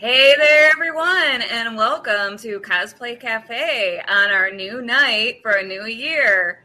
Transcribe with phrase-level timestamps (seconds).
[0.00, 5.84] Hey there, everyone, and welcome to Cosplay Cafe on our new night for a new
[5.84, 6.64] year.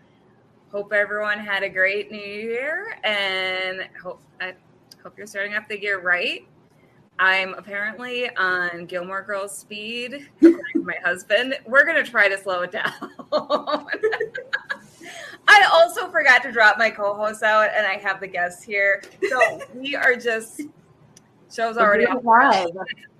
[0.71, 4.53] Hope everyone had a great new year, and hope I
[5.03, 6.47] hope you're starting off the year right.
[7.19, 10.29] I'm apparently on Gilmore Girls speed.
[10.42, 12.94] my husband, we're gonna try to slow it down.
[15.49, 19.59] I also forgot to drop my co-host out, and I have the guests here, so
[19.73, 20.62] we are just
[21.55, 22.67] show's already live.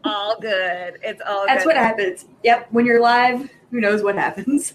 [0.04, 1.00] all good.
[1.04, 1.70] It's all That's good.
[1.70, 2.26] what happens.
[2.44, 2.68] Yep.
[2.72, 4.74] When you're live, who knows what happens?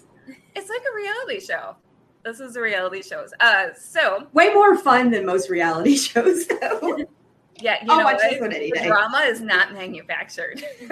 [0.55, 1.75] It's like a reality show.
[2.23, 3.33] This is a reality shows.
[3.39, 6.97] Uh, so Way more fun than most reality shows, though.
[7.59, 8.29] yeah, you I'll know watch what?
[8.31, 8.87] this one any The day.
[8.87, 10.63] drama is not manufactured.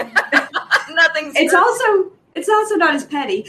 [0.90, 1.36] Nothing's.
[1.36, 3.45] It's also it's also not as petty.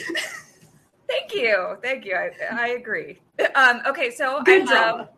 [1.08, 2.14] Thank you, thank you.
[2.14, 3.18] I, I agree.
[3.54, 5.08] Um, okay, so Good I have.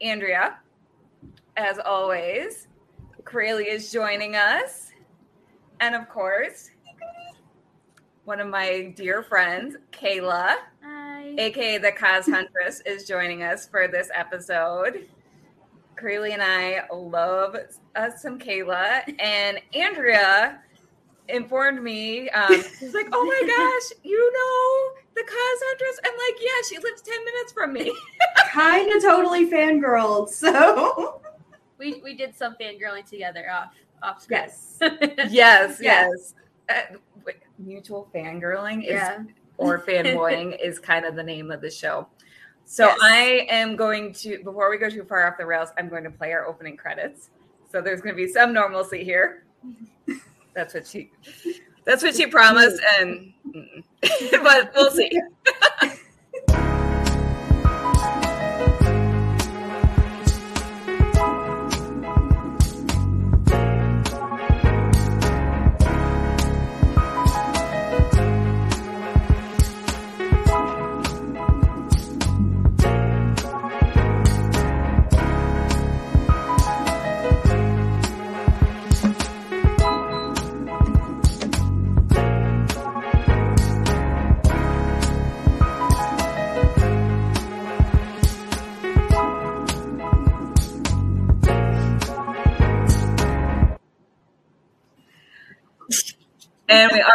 [0.00, 0.58] Andrea,
[1.56, 2.66] as always.
[3.26, 4.92] Crayley is joining us,
[5.80, 6.70] and of course,
[8.24, 10.54] one of my dear friends, Kaila.
[10.84, 11.34] Hi.
[11.36, 15.08] aka the CosHuntress, is joining us for this episode.
[16.00, 17.56] Creeley and I love
[17.96, 20.60] us some Kaila, and Andrea
[21.28, 22.30] informed me.
[22.30, 27.02] Um, she's like, "Oh my gosh, you know the CosHuntress?" I'm like, "Yeah, she lives
[27.02, 27.92] ten minutes from me."
[28.52, 30.28] kind of totally fangirl.
[30.28, 31.20] So
[31.78, 34.40] We we did some fangirling together off off screen.
[34.40, 34.78] yes,
[35.30, 36.34] yes, Yes.
[36.68, 36.96] Uh,
[37.58, 39.22] mutual fangirling is yeah.
[39.56, 42.06] or fanboying is kind of the name of the show.
[42.64, 42.98] So Yes.
[43.02, 46.10] I am going to before we go too far off the rails, I'm going to
[46.10, 47.30] play our opening credits.
[47.70, 49.44] So there's going to be some normalcy here.
[50.54, 51.10] That's what she
[51.84, 53.32] that's what she promised and
[54.42, 55.10] but we'll see.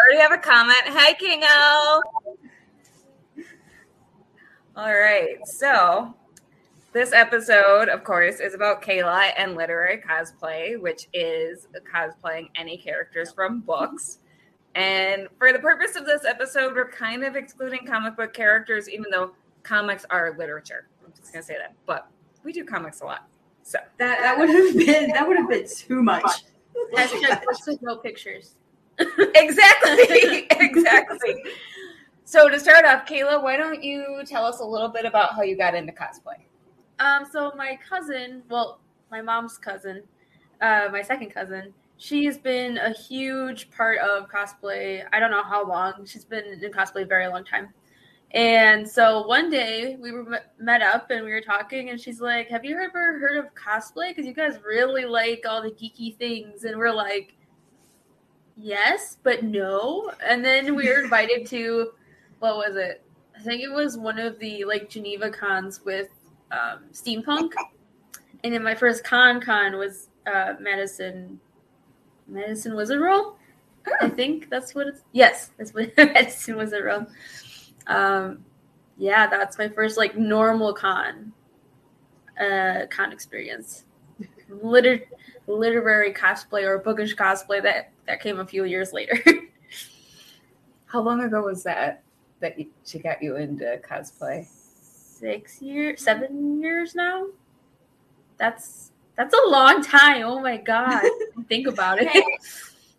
[0.02, 0.80] Already have a comment.
[0.86, 2.02] Hi Kingo.
[4.76, 5.38] All right.
[5.46, 6.16] So
[6.92, 13.32] this episode, of course, is about Kaila and literary cosplay, which is cosplaying any characters
[13.32, 14.20] from books.
[14.74, 19.06] And for the purpose of this episode, we're kind of excluding comic book characters, even
[19.12, 20.88] though comics are literature.
[21.06, 21.76] I'm just gonna say that.
[21.86, 22.08] But
[22.44, 23.28] we do comics a lot.
[23.62, 26.26] So that that would have been that would have been too much.
[26.96, 28.56] Hashtag books no pictures.
[29.36, 30.48] exactly.
[30.52, 31.44] exactly.
[32.24, 35.42] So to start off, Kaila, why don't you tell us a little bit about how
[35.42, 36.38] you got into cosplay?
[37.00, 38.80] Um, so my cousin, well,
[39.10, 40.04] my mom's cousin,
[40.62, 45.04] uh, my second cousin, she's been a huge part of cosplay.
[45.12, 46.06] I don't know how long.
[46.06, 47.74] She's been in cosplay a very long time.
[48.34, 52.22] And so one day we were met- met up and we were talking, and she's
[52.22, 54.10] like, "Have you ever heard of cosplay?
[54.10, 57.36] Because you guys really like all the geeky things." And we're like,
[58.62, 61.92] "Yes, but no." And then we were invited to,
[62.40, 63.04] what was it?
[63.36, 66.10] I think it was one of the like Geneva cons with
[66.52, 67.54] um, steampunk.
[68.44, 71.40] And then my first con con was uh, Madison,
[72.28, 73.36] Madison Wizard World.
[74.02, 75.02] I think that's what it's.
[75.12, 77.08] Yes, that's what Madison Wizard World.
[77.88, 78.46] Um,
[78.98, 81.34] yeah, that's my first like normal con,
[82.40, 83.86] uh, con experience.
[84.50, 85.06] Liter-
[85.48, 89.18] literary cosplay or bookish cosplay that that came a few years later.
[90.86, 92.04] How long ago was that
[92.40, 94.46] that she got you into cosplay?
[94.46, 97.28] Six years, seven years now.
[98.38, 100.24] That's that's a long time.
[100.26, 101.04] Oh my god!
[101.48, 102.10] Think about it.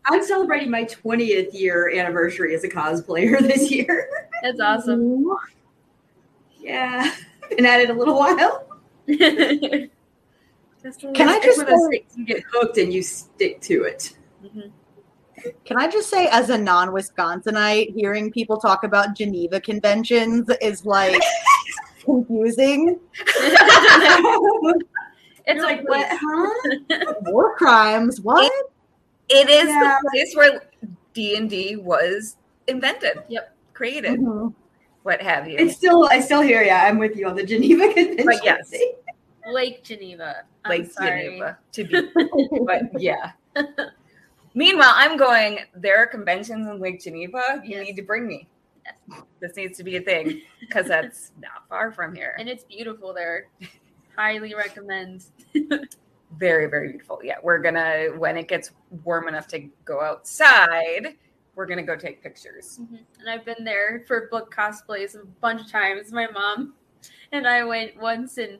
[0.05, 4.09] I'm celebrating my 20th year anniversary as a cosplayer this year.
[4.43, 5.27] That's awesome.
[6.59, 7.15] Yeah,
[7.51, 8.67] been at it a little while.
[11.15, 13.85] Can I just It's one of those say- you get hooked and you stick to
[13.85, 14.17] it?
[14.45, 14.71] Mhm.
[15.65, 21.21] Can I just say, as a non-Wisconsinite, hearing people talk about Geneva conventions is like
[22.05, 22.99] confusing.
[23.27, 24.77] it's
[25.49, 26.07] You're like, what?
[26.11, 26.51] Huh?
[27.23, 28.51] War crimes, what?
[29.29, 29.99] It is Yeah.
[30.03, 30.63] the place where
[31.15, 32.37] D and D was
[32.67, 33.23] invented.
[33.29, 33.55] Yep.
[33.75, 34.21] Created.
[34.21, 34.55] Mhm.
[35.03, 35.57] What have you?
[35.59, 38.27] It's still, I still hear Yeah, I'm with you on the Geneva Convention.
[38.27, 38.73] But yes.
[39.51, 40.43] Lake Geneva.
[40.65, 41.25] I'm Lake sorry.
[41.25, 42.11] Geneva to be,
[42.67, 43.33] but yeah.
[44.55, 47.61] Meanwhile, I'm going, there are conventions in Lake Geneva.
[47.65, 47.87] You Yes.
[47.87, 48.49] need to bring me.
[48.85, 49.23] Yes.
[49.41, 52.37] This needs to be a thing because that's not far from here.
[52.39, 53.49] And it's beautiful there.
[54.17, 55.25] Highly recommend.
[56.39, 57.21] very, very beautiful.
[57.23, 58.71] Yeah, we're gonna, when it gets
[59.05, 61.17] warm enough to go outside,
[61.55, 62.79] we're gonna go take pictures.
[62.83, 62.97] Mm-hmm.
[63.21, 66.13] And I've been there for book cosplays a bunch of times.
[66.13, 66.75] My mom
[67.33, 68.59] and I went once, and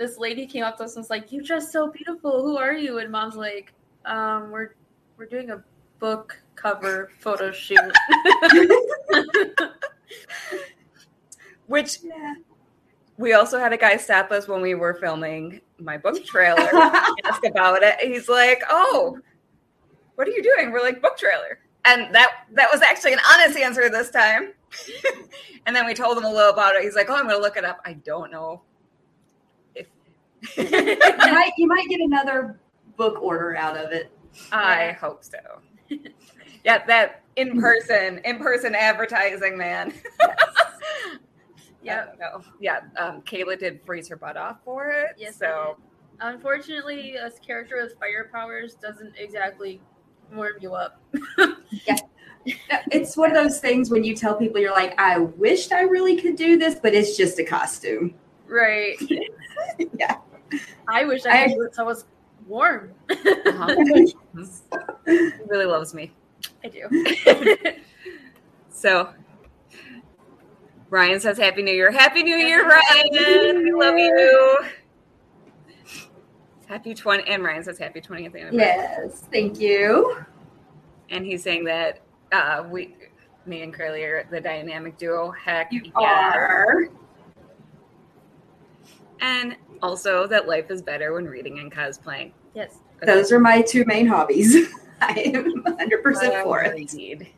[0.00, 2.42] this lady came up to us and was like, "You dress so beautiful.
[2.42, 3.74] Who are you?" And mom's like,
[4.06, 4.74] um, "We're
[5.18, 5.62] we're doing a
[5.98, 7.78] book cover photo shoot."
[11.66, 12.34] Which Yeah.
[13.18, 16.68] we also had a guy stop us when we were filming my book trailer.
[17.24, 18.00] ask about it.
[18.00, 19.18] He's like, "Oh,
[20.14, 23.58] what are you doing?" We're like, "Book trailer," and that that was actually an honest
[23.58, 24.54] answer this time.
[25.66, 26.82] and then we told him a little about it.
[26.84, 28.60] He's like, "Oh, I'm going to look it up." I don't know if
[30.56, 32.58] you, might, you might get another
[32.96, 34.10] book order out of it.
[34.52, 34.92] I Yeah.
[34.94, 35.38] hope so.
[36.64, 39.92] yeah, that in person, in person advertising, man.
[41.82, 42.08] Yeah.
[42.20, 42.80] No, yeah.
[42.98, 45.12] Um, Kayla did freeze her butt off for it.
[45.16, 45.78] Yes, so
[46.20, 49.80] Unfortunately, a character with fire powers doesn't exactly
[50.30, 51.00] warm you up.
[52.44, 56.20] It's one of those things when you tell people you're like, I wished I really
[56.20, 58.14] could do this, but it's just a costume.
[58.46, 58.96] Right.
[59.98, 60.16] Yeah.
[60.88, 62.04] I wish I I- could do I was
[62.46, 62.92] warm.
[63.10, 63.76] uh-huh.
[65.06, 66.12] he really loves me.
[66.64, 67.74] I do.
[68.72, 69.12] So
[70.88, 71.90] Ryan says Happy New Year.
[71.92, 73.62] Happy New Year, Ryan.
[73.62, 74.58] We love you.
[76.66, 78.56] Happy 20 and Ryan says happy 20th anniversary.
[78.58, 80.24] Yes, thank you.
[81.10, 82.00] And he's saying that
[82.32, 82.94] uh we
[83.44, 85.30] me and Curly are the dynamic duo.
[85.32, 86.32] Heck You yeah.
[86.34, 86.88] are.
[89.20, 92.32] And also that life is better when reading and cosplaying.
[92.54, 92.78] yes.
[93.04, 94.54] Those are my two main hobbies.
[95.00, 96.76] I am 100% for it.
[96.76, 97.28] Indeed.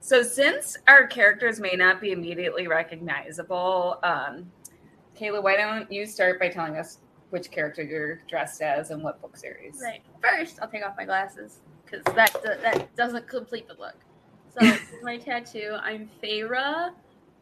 [0.00, 4.50] So, since our characters may not be immediately recognizable, um,
[5.16, 6.98] Kaila, why don't you start by telling us
[7.30, 9.78] which character you're dressed as and what book series?
[9.82, 10.02] Right.
[10.22, 13.94] First, I'll take off my glasses because that that doesn't complete the look.
[14.58, 16.90] So my tattoo, I'm Feyre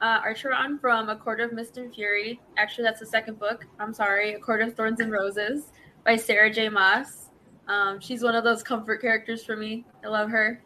[0.00, 2.40] uh, Archeron from A Court of Mist and Fury.
[2.56, 3.66] Actually, that's the second book.
[3.78, 5.72] I'm sorry, A Court of Thorns and Roses
[6.04, 6.68] by Sarah J.
[6.68, 7.26] Maas.
[7.68, 9.84] Um, she's one of those comfort characters for me.
[10.04, 10.62] I love her.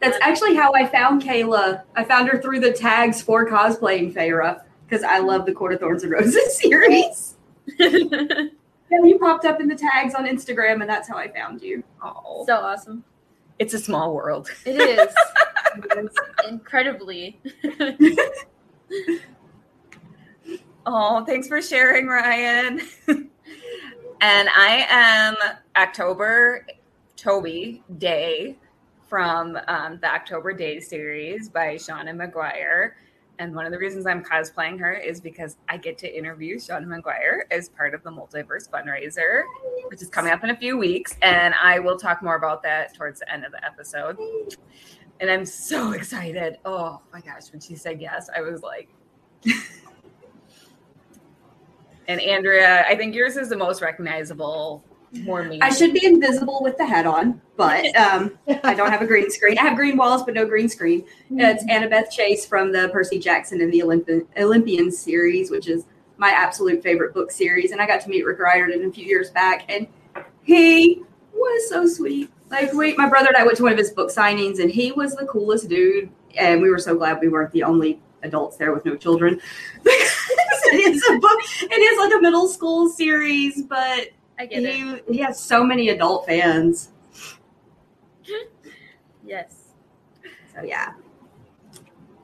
[0.00, 1.82] That's actually how I found Kaila.
[1.96, 5.80] I found her through the tags for cosplaying Feyre because I love the Court of
[5.80, 7.36] Thorns and Roses series.
[7.78, 7.84] so
[8.90, 11.82] Yeah, you popped up in the tags on Instagram, and that's how I found you.
[12.02, 13.02] Oh, so awesome.
[13.58, 14.50] it's a small world.
[14.66, 15.14] It is.
[15.76, 16.16] It is
[16.48, 17.40] incredibly.
[20.86, 22.82] Oh, thanks for sharing, Ryan.
[23.08, 25.34] and I am
[25.76, 26.66] October
[27.16, 28.58] Toby Daye
[29.08, 32.92] from um, the October Daye series by Seanan McGuire.
[33.38, 36.86] And one of the reasons I'm cosplaying her is because I get to interview Seanan
[36.86, 39.44] McGuire as part of the Multiverse fundraiser,
[39.88, 41.16] which is coming up in a few weeks.
[41.22, 44.18] And I will talk more about that towards the end of the episode.
[45.20, 46.58] And I'm so excited.
[46.64, 48.88] Oh my gosh, when she said yes, I was like,
[52.08, 54.82] and Andrea, I think yours is the most recognizable,
[55.22, 55.60] more me.
[55.60, 59.30] I should be invisible with the hat on, but um, I don't have a green
[59.30, 59.58] screen.
[59.58, 61.04] I have green walls, but no green screen.
[61.30, 65.84] It's Annabeth Chase from the Percy Jackson and the Olymp- Olympian series, which is
[66.16, 67.70] my absolute favorite book series.
[67.70, 69.86] And I got to meet Rick Riordan a few years back, and
[70.42, 71.02] he
[71.32, 72.30] was so sweet.
[72.54, 74.92] Like, wait, my brother and I went to one of his book signings, and he
[74.92, 76.08] was the coolest dude.
[76.38, 79.40] And we were so glad we weren't the only adults there with no children.
[79.84, 81.38] it is a book.
[81.62, 85.04] It is like a middle school series, but I get it.
[85.08, 86.90] he, he has so many adult fans.
[89.26, 89.70] Yes.
[90.54, 90.92] So yeah.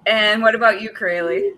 [0.05, 1.53] and what about you, Crayley?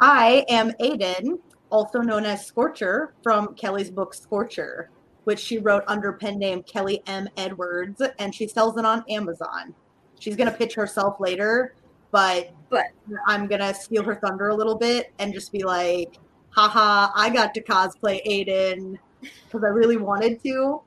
[0.00, 4.88] I am Aiden, also known as Scorcher from Kelly's book Scorcher,
[5.24, 7.28] which she wrote under pen name Kelly M.
[7.36, 9.74] Edwards, and she sells it on Amazon.
[10.18, 11.74] She's gonna pitch herself later,
[12.10, 12.86] but But-
[13.26, 16.18] I'm gonna steal her thunder a little bit and just be like,
[16.50, 20.80] haha, I got to cosplay Aiden because I really wanted to.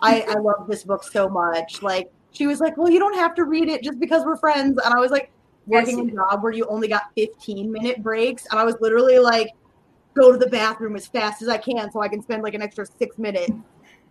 [0.00, 1.82] I, I love this book so much.
[1.82, 4.78] Like she was like, Well, you don't have to read it just because we're friends.
[4.84, 5.30] And I was like,
[5.66, 6.08] working Yes.
[6.12, 9.50] a job where you only got 15 minute breaks and i was literally like
[10.14, 12.62] go to the bathroom as fast as i can so i can spend like an
[12.62, 13.52] extra six minutes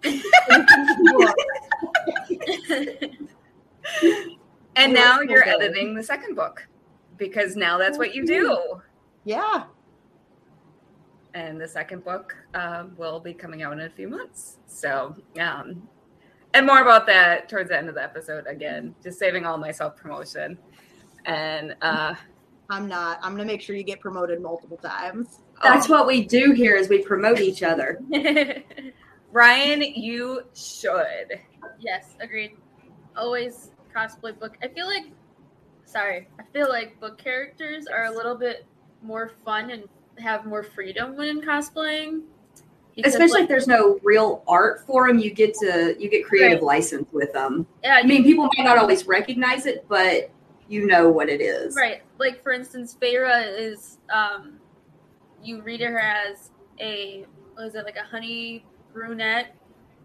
[4.76, 6.68] And now you're editing the second book
[7.18, 8.82] because now that's what you do.
[9.26, 9.66] yeah
[11.34, 14.58] And the second book um, will be coming out in a few months.
[14.68, 15.88] So um,
[16.54, 18.46] and more about that towards the end of the episode.
[18.48, 20.58] Again, just saving all my self promotion.
[21.26, 22.16] And uh,
[22.70, 23.20] I'm not.
[23.22, 25.40] I'm gonna make sure you get promoted multiple times.
[25.64, 28.00] That's what we do here is we promote each other.
[29.32, 31.40] Ryan, you should.
[31.80, 32.58] yes, agreed.
[33.16, 34.58] Always cosplay book.
[34.64, 35.06] I feel like,
[35.86, 38.66] sorry, I feel like book characters are a little bit
[39.02, 39.84] more fun and
[40.18, 42.22] have more freedom when cosplaying.
[42.96, 46.26] Because, Especially like, if there's no real art for them, you get to you get
[46.26, 47.66] creative license with them.
[47.84, 50.30] yeah, I mean, people might not always recognize it, but
[50.68, 51.74] you know what it is.
[51.76, 52.02] Right.
[52.18, 54.58] Like for instance, Feyre is um
[55.44, 59.56] you read her as a what is it like a honey brunette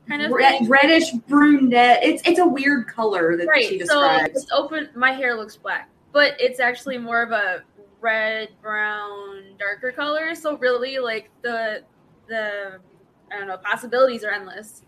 [0.09, 0.69] kind of Red, thing.
[0.69, 2.01] reddish brunette.
[2.03, 3.71] It's it's a weird color that she Right.
[3.71, 4.43] So describes.
[4.43, 7.63] it's open my hair looks black, but it's actually more of a
[8.01, 10.35] red, brown, darker color.
[10.35, 11.83] So really like the
[12.29, 12.79] the
[13.33, 14.83] I don't know, possibilities are endless.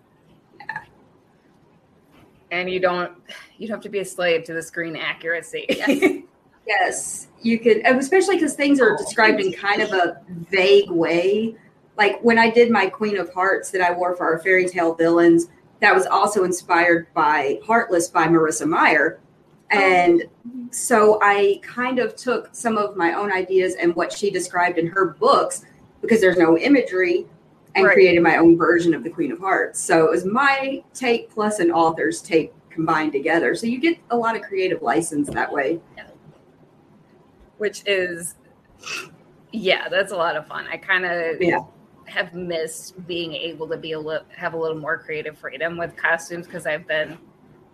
[2.50, 3.12] And you don't
[3.59, 5.67] you don't have to be a slave to the screen accuracy.
[5.69, 6.23] Yes.
[6.69, 11.57] Yes, you could, especially because things are oh, described in kind of a vague way.
[11.97, 14.95] Like when I did my Queen of Hearts that I wore for our fairy tale
[14.95, 15.49] villains,
[15.81, 19.19] that was also inspired by Heartless by Marissa Meyer.
[19.73, 19.79] Oh.
[19.79, 20.25] And
[20.71, 24.87] so I kind of took some of my own ideas and what she described in
[24.89, 25.65] her books
[26.03, 27.27] because there's no imagery
[27.75, 27.95] and Right.
[27.95, 29.81] created my own version of the Queen of Hearts.
[29.81, 33.55] So it was my take plus an author's take combined together.
[33.55, 35.81] So you get a lot of creative license that way.
[37.59, 38.35] Which is
[39.53, 40.67] yeah, that's a lot of fun.
[40.71, 41.61] I kind of Yeah.
[42.07, 45.97] have missed being able to be a little have a little more creative freedom with
[45.97, 47.19] costumes because I've been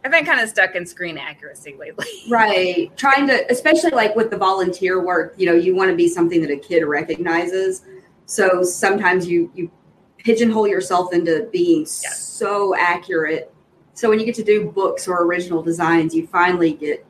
[0.05, 2.07] I've been kind of stuck in screen accuracy lately.
[2.29, 2.95] Right.
[2.97, 6.43] Trying to, especially like with the volunteer work, you know, you want to be something
[6.43, 7.85] that a kid recognizes.
[8.26, 9.71] So sometimes you you
[10.19, 12.19] pigeonhole yourself into being Yes.
[12.23, 13.53] so accurate.
[13.95, 17.07] So when you get to do books or original designs, you finally get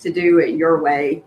[0.00, 1.24] to do it your way.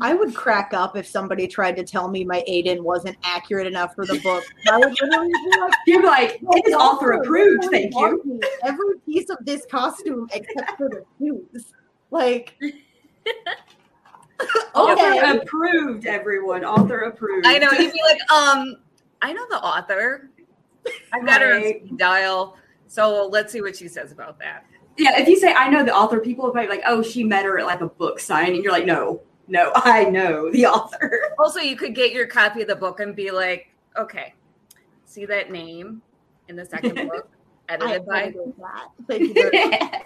[0.00, 3.94] I would crack up if somebody tried to tell me my Aiden wasn't accurate enough
[3.94, 4.44] for the book.
[4.70, 8.40] I would literally be like, You're like, it is author approved, thank you.
[8.64, 11.72] Every piece of this costume except for the shoes.
[12.10, 12.54] Like,
[14.40, 14.50] okay.
[14.74, 16.64] Author approved, everyone.
[16.64, 17.46] Author approved.
[17.46, 18.76] I know you'd be like, um,
[19.22, 20.30] I know the author.
[21.12, 22.56] I've got her on speed dial.
[22.88, 24.64] So let's see what she says about that.
[24.96, 27.44] Yeah, if you say I know the author, people are probably like, oh, she met
[27.44, 28.62] her at like a book signing.
[28.62, 31.34] You're like, no, no, I know the author.
[31.38, 34.34] Also, you could get your copy of the book and be like, okay,
[35.04, 36.02] see that name
[36.48, 37.28] in the second book,
[37.68, 38.34] I edited by.
[38.58, 38.88] that.
[39.08, 40.02] Thank you very much.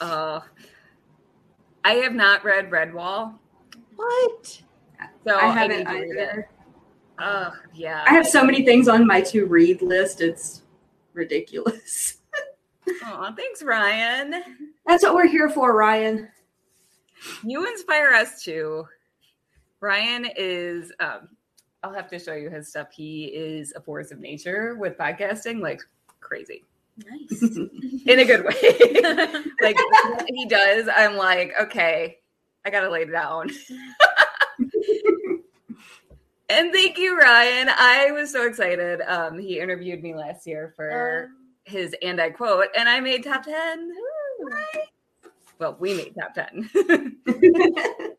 [0.00, 0.40] Uh,
[1.84, 3.34] I have not read Redwall,
[3.94, 4.62] What?
[5.26, 6.28] so I I, haven't need to read it.
[6.30, 6.48] either.
[7.18, 8.04] Ugh, yeah.
[8.06, 10.20] I have so many things on my to read list.
[10.20, 10.62] It's
[11.14, 12.15] ridiculous.
[13.36, 14.42] Thanks, Ryan.
[14.86, 16.28] That's what we're here for, Ryan.
[17.44, 18.86] You inspire us too.
[19.80, 20.92] Ryan is.
[21.00, 21.28] Um,
[21.82, 22.92] I'll have to show you his stuff.
[22.92, 25.80] He is a force of nature with podcasting, like
[26.20, 26.64] crazy
[26.96, 27.42] Nice.
[28.06, 29.44] in a good way.
[29.62, 29.76] like
[30.28, 32.18] he does, I'm like, okay,
[32.64, 33.50] I gotta lay down.
[36.48, 37.68] and thank you, Ryan.
[37.68, 39.00] I was so excited.
[39.02, 43.24] Um, he interviewed me last year for Um, his and I quote, and I made
[43.24, 43.90] top ten.
[45.58, 46.70] Well, we made top ten.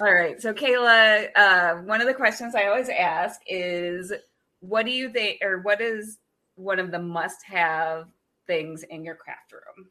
[0.00, 0.40] All right.
[0.40, 4.12] So, Kayla, uh, one of the questions I always ask is
[4.60, 6.18] what do you think, or what is
[6.56, 8.08] one of the must have
[8.46, 9.86] things in your craft room?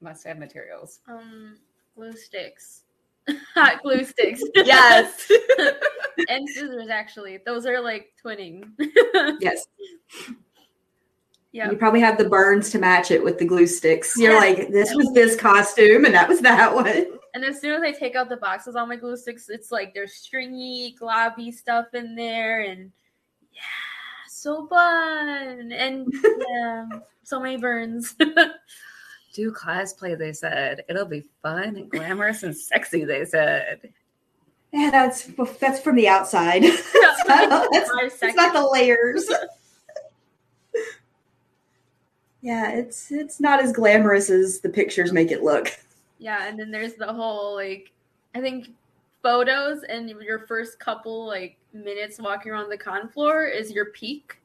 [0.00, 1.00] Must have materials.
[1.08, 1.56] um,
[1.96, 2.82] glue sticks.
[3.54, 4.42] Hot glue sticks.
[4.56, 5.30] Yes.
[6.28, 7.38] and scissors, actually.
[7.44, 8.70] Those are like twinning.
[9.40, 9.66] yes.
[11.52, 11.70] Yeah.
[11.70, 14.16] You probably have the burns to match it with the glue sticks.
[14.16, 14.38] You're Yeah.
[14.38, 17.06] like, this was this costume and that was that one.
[17.34, 19.92] And as soon as I take out the boxes on my glue sticks, it's like
[19.94, 22.90] there's stringy, globby stuff in there, and
[23.52, 23.60] yeah,
[24.28, 26.12] so fun, and
[26.48, 26.86] yeah,
[27.22, 28.14] so many burns.
[29.34, 30.84] Do cosplay, they said.
[30.88, 33.92] It'll be fun and glamorous and sexy, they said.
[34.72, 35.24] Yeah, that's
[35.60, 36.64] that's from the outside.
[36.64, 36.94] It's
[37.28, 39.30] not- that's- it's not the layers.
[42.42, 45.70] Yeah, it's it's not as glamorous as the pictures make it look.
[46.20, 47.92] Yeah, and then there's the whole like,
[48.34, 48.70] I think
[49.22, 54.36] photos and your first couple like minutes walking around the con floor is your peak.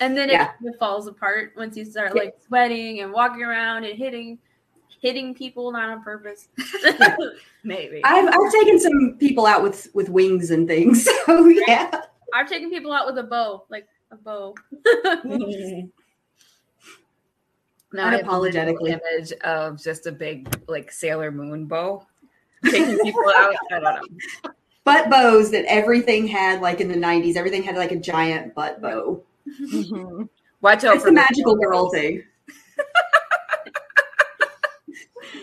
[0.00, 0.50] And then Yeah.
[0.62, 4.38] it falls apart once you start like sweating and walking around and hitting
[5.00, 6.48] hitting people not on purpose.
[7.64, 8.02] Maybe.
[8.04, 11.08] I've I've taken some people out with with wings and things.
[11.24, 12.02] So yeah.
[12.34, 14.54] I've taken people out with a bow, like a bow.
[17.92, 18.88] Now I have a Unapologetically.
[19.00, 22.06] image of just a big like Sailor Moon bow
[22.64, 23.54] taking people out.
[23.72, 24.50] I don't know.
[24.84, 27.36] Butt bows that everything had like in the 90s.
[27.36, 29.22] Everything had like a giant butt bow.
[29.60, 30.28] Mhm.
[30.60, 32.22] Watch out It's for the magical girl thing.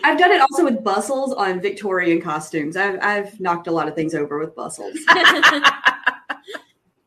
[0.04, 2.76] I've done it also with bustles on Victorian costumes.
[2.76, 4.96] I've, I've knocked a lot of things over with bustles.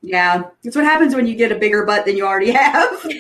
[0.02, 3.06] Yeah, it's what happens when you get a bigger butt than you already have.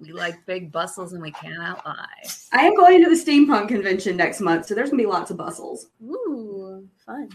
[0.00, 2.06] We like big bustles and we cannot lie.
[2.52, 5.36] I am going to the steampunk convention next month, so there's gonna be lots of
[5.36, 5.88] bustles.
[6.02, 7.28] Ooh, fun.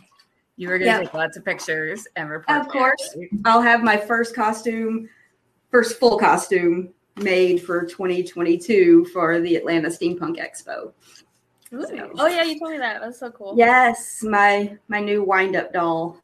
[0.58, 1.00] You were gonna Yeah.
[1.00, 2.60] take lots of pictures and report.
[2.62, 3.16] Of course.
[3.18, 3.30] right?
[3.46, 5.10] I'll have my first costume,
[5.70, 10.92] first full costume made for 2022 for the Atlanta Steampunk Expo.
[11.74, 12.12] Ooh.
[12.18, 13.02] Oh yeah, you told me that.
[13.02, 13.54] That's so cool.
[13.58, 16.20] Yes, my my new wind up doll.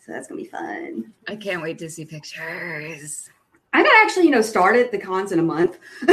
[0.00, 1.12] So that's gonna be fun.
[1.26, 3.28] I can't wait to see pictures.
[3.72, 5.78] I gotta actually, you know, start at the cons in a month.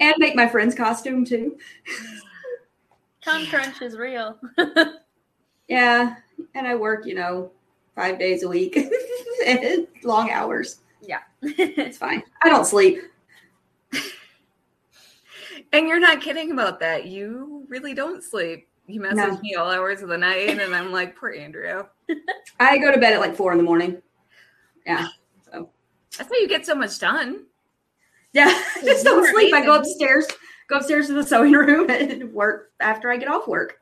[0.00, 1.56] and make my friend's costume too.
[3.24, 4.38] Con crunch is real.
[5.68, 6.14] Yeah.
[6.54, 7.50] And I work, you know,
[7.96, 8.78] five days a week.
[9.46, 10.78] and long hours.
[11.02, 11.22] yeah.
[11.42, 12.22] It's fine.
[12.42, 13.00] I don't sleep.
[15.72, 17.06] And you're not kidding about that.
[17.06, 18.68] You really don't sleep.
[18.86, 19.40] You message No.
[19.40, 21.88] me all hours of the night, and I'm like, poor Andrea.
[22.60, 24.00] I go to bed at like four in the morning.
[24.86, 25.08] Yeah.
[25.44, 25.68] So
[26.16, 27.44] that's how you get so much done.
[28.32, 28.62] Yeah.
[28.84, 29.52] Just don't sleep.
[29.54, 30.26] I go upstairs,
[30.68, 33.80] go upstairs to the sewing room and work after I get off work.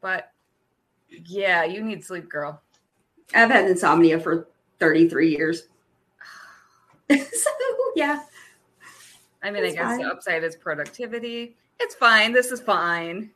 [0.00, 0.30] But
[1.08, 2.60] yeah, you need sleep, girl.
[3.34, 4.48] I've had insomnia for
[4.80, 5.62] 33 years.
[7.10, 7.50] so
[7.96, 8.22] yeah.
[9.42, 9.98] I mean, I guess fine.
[9.98, 11.56] the upside is productivity.
[11.78, 12.32] It's fine.
[12.32, 13.30] This is fine.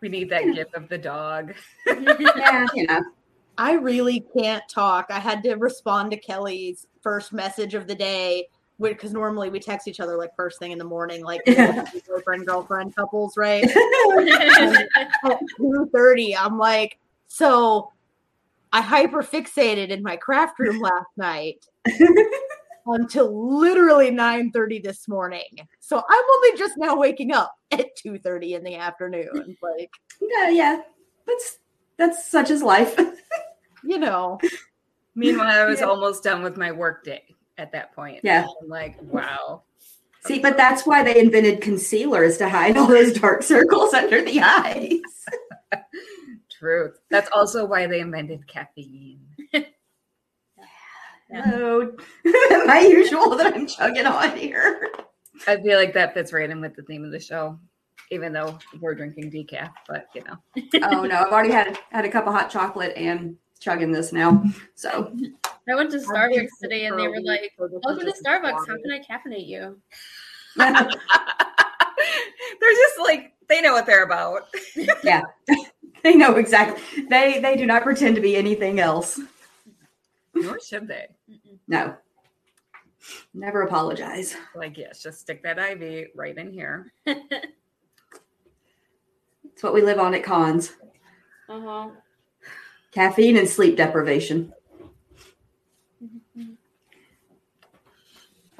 [0.00, 0.52] We need that Yeah.
[0.52, 1.54] gift of the dog.
[1.86, 3.02] Yeah, you know.
[3.60, 5.08] I really can't talk.
[5.10, 8.48] I had to respond to Kelly's first message of the day
[8.80, 11.44] because normally we text each other like first thing in the morning, like
[12.08, 13.62] boyfriend girlfriend couples, right?
[15.24, 17.92] At two thirty, I'm like, so
[18.72, 21.66] I hyper fixated in my craft room last night
[22.86, 25.68] until literally nine thirty this morning.
[25.80, 29.58] So I'm only just now waking up at two thirty in the afternoon.
[29.62, 30.80] Like, yeah, yeah.
[31.26, 31.58] That's
[31.98, 32.98] that's such as life.
[33.84, 34.38] You know,
[35.14, 35.86] Meanwhile, I was Yeah.
[35.86, 37.24] almost done with my work day
[37.58, 38.20] at that point.
[38.22, 38.46] Yeah.
[38.62, 39.64] I'm like, wow.
[40.24, 44.40] See, but that's why they invented concealers to hide all those dark circles under the
[44.40, 45.00] eyes.
[46.58, 47.00] Truth.
[47.10, 49.20] That's also why they invented caffeine.
[51.30, 51.92] Hello.
[52.66, 54.88] My usual that I'm chugging on here.
[55.46, 57.58] I feel like that fits right in with the theme of the show,
[58.10, 60.36] even though we're drinking decaf, but you know.
[60.82, 64.42] Oh no, I've already had had a cup of hot chocolate and chugging this now.
[64.74, 65.14] So
[65.68, 68.66] I went to Starbucks today and they were like, so this Welcome to Starbucks.
[68.66, 69.80] How can I caffeinate you?
[70.56, 70.82] they're
[72.74, 74.48] just like they know what they're about.
[75.04, 75.22] Yeah.
[76.02, 76.82] They know exactly.
[77.10, 79.20] They they do not pretend to be anything else.
[80.34, 81.08] Nor should they.
[81.68, 81.94] No.
[83.34, 84.34] Never apologize.
[84.54, 86.90] Like, yes, just stick that IV right in here.
[87.04, 87.52] It's
[89.62, 90.72] what we live on at cons.
[91.50, 91.90] Uh huh.
[92.92, 94.52] Caffeine and sleep deprivation.
[96.02, 96.52] Mm-hmm.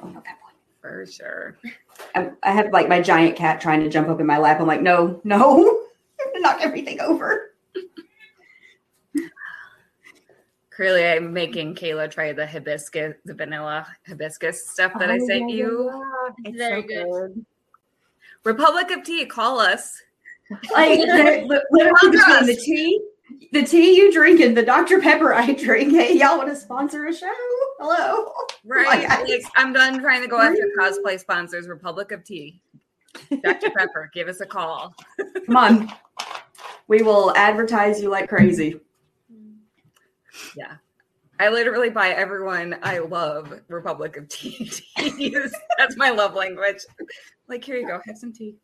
[0.01, 0.53] Oh, not that one.
[0.81, 1.57] For sure.
[2.15, 4.59] I, I have like my giant cat trying to jump up in my lap.
[4.59, 5.83] I'm like, no, no,
[6.35, 7.53] knock everything over.
[10.71, 15.49] Clearly, I'm making Kaila try the hibiscus, the vanilla hibiscus stuff that I Oh, sent
[15.49, 15.89] yeah, you.
[15.91, 17.45] yeah, It's Very so good.
[18.45, 20.01] Republic of Tea, call us.
[20.73, 22.99] Like the- the- literally between the tea,
[23.51, 24.99] the tea you drink and the Dr.
[25.01, 25.91] Pepper I drink.
[25.93, 27.31] Hey, y'all want to sponsor a show?
[27.79, 28.31] Hello.
[28.63, 29.07] Right.
[29.07, 31.67] Like, I'm done trying to go after cosplay sponsors.
[31.67, 32.61] Republic of Tea.
[33.43, 33.69] Dr.
[33.71, 34.95] Pepper, give us a call.
[35.45, 35.93] Come on.
[36.87, 38.79] We will advertise you like crazy.
[40.55, 40.75] Yeah.
[41.39, 44.71] I literally buy everyone I love Republic of Tea.
[45.77, 46.85] That's my love language.
[47.47, 48.55] Like, here you go, have some tea.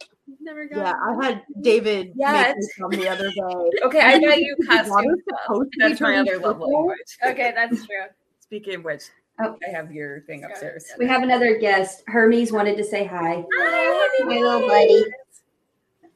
[0.41, 2.55] Never got Yeah, I had David Yes.
[2.55, 3.79] make me some the other day.
[3.83, 4.87] Okay, I got you costume
[5.27, 5.39] stuff.
[5.43, 6.73] supposed to be That's my other love purple.
[6.73, 6.97] language.
[7.25, 8.05] Okay, that's true.
[8.39, 9.03] Speaking of which,
[9.39, 9.55] Oh.
[9.67, 10.85] I have your thing upstairs.
[10.97, 12.03] We have another guest.
[12.07, 13.45] Hermes wanted to say hi.
[13.59, 15.05] Hi, My little buddy.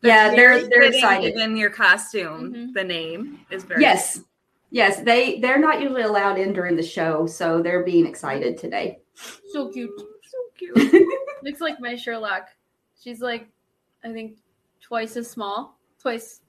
[0.02, 1.36] Yeah, they're they're excited.
[1.36, 2.74] Given your costume, Mhm.
[2.74, 4.22] the name is very Yes.
[4.72, 9.02] Yes, they they're not usually allowed in during the show, so they're being excited today.
[9.52, 9.92] So cute.
[10.24, 11.06] so cute.
[11.44, 12.48] Looks like my Sherlock.
[13.00, 13.50] She's like,
[14.04, 14.38] I think
[14.82, 15.78] twice as small.
[16.02, 16.42] Twice,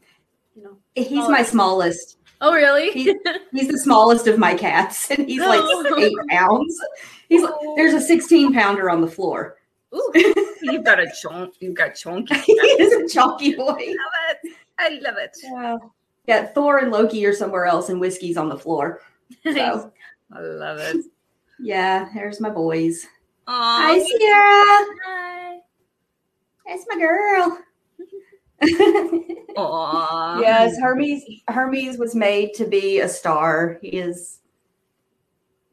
[0.57, 0.79] you know.
[0.95, 2.19] He's my smallest.
[2.41, 2.91] Oh, really?
[2.93, 3.17] He-
[3.53, 5.99] He's the smallest of my cats, and he's like Oh.
[5.99, 6.77] eight pounds.
[7.29, 9.59] He's there's a 16 pounder on the floor.
[9.95, 10.13] Ooh.
[10.63, 11.53] You've got a chonk.
[11.61, 12.35] You've got chonky.
[12.37, 13.71] he is a chunky boy.
[13.71, 14.53] I love it.
[14.79, 15.37] I love it.
[15.43, 15.77] Yeah.
[16.27, 19.01] Yeah, Thor and Loki are somewhere else, and Whiskey's on the floor.
[19.45, 19.93] So
[20.33, 21.05] I love it.
[21.61, 23.05] yeah, there's my boys.
[23.49, 23.51] Aww.
[23.51, 24.87] Hi, Sierra.
[25.05, 25.32] Hi.
[26.67, 27.59] That's my girl.
[29.57, 30.41] Aww.
[30.41, 31.23] yes, Hermes.
[31.49, 33.79] Hermes was made to be a star.
[33.83, 34.39] He is.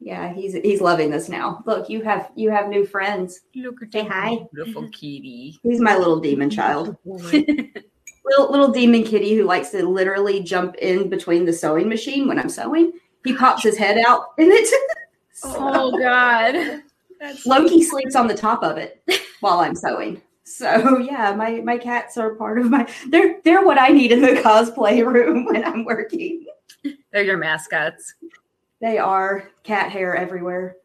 [0.00, 1.62] Yeah, he's he's loving this now.
[1.66, 3.40] Look, you have you have new friends.
[3.54, 4.46] Look at Say hi.
[4.52, 5.60] beautiful kitty.
[5.62, 6.96] He's my little demon child.
[8.22, 12.38] Little little demon kitty who likes to literally jump in between the sewing machine when
[12.38, 12.92] I'm sewing.
[13.24, 14.72] He pops his head out in it.
[15.44, 16.82] oh God.
[17.18, 19.02] That's Loki sleeps on the top of it
[19.40, 20.22] while I'm sewing.
[20.50, 22.88] So yeah, my my cats are part of my.
[23.08, 26.46] They're they're what I need in the cosplay room when I'm working.
[27.12, 28.14] They're your mascots.
[28.80, 30.76] They are cat hair everywhere.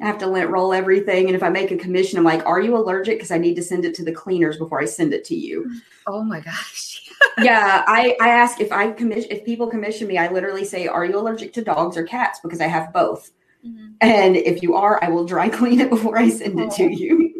[0.00, 2.60] I have to lint roll everything, and if I make a commission, I'm like, "Are
[2.60, 5.24] you allergic?" Because I need to send it to the cleaners before I send it
[5.24, 5.68] to you.
[6.06, 7.08] Oh my gosh.
[7.38, 11.04] yeah, I I ask if I commission if people commission me, I literally say, "Are
[11.04, 13.30] you allergic to dogs or cats?" Because I have both.
[13.66, 13.94] Mhm.
[14.00, 17.34] And if you are, I will dry clean it before I send it to you.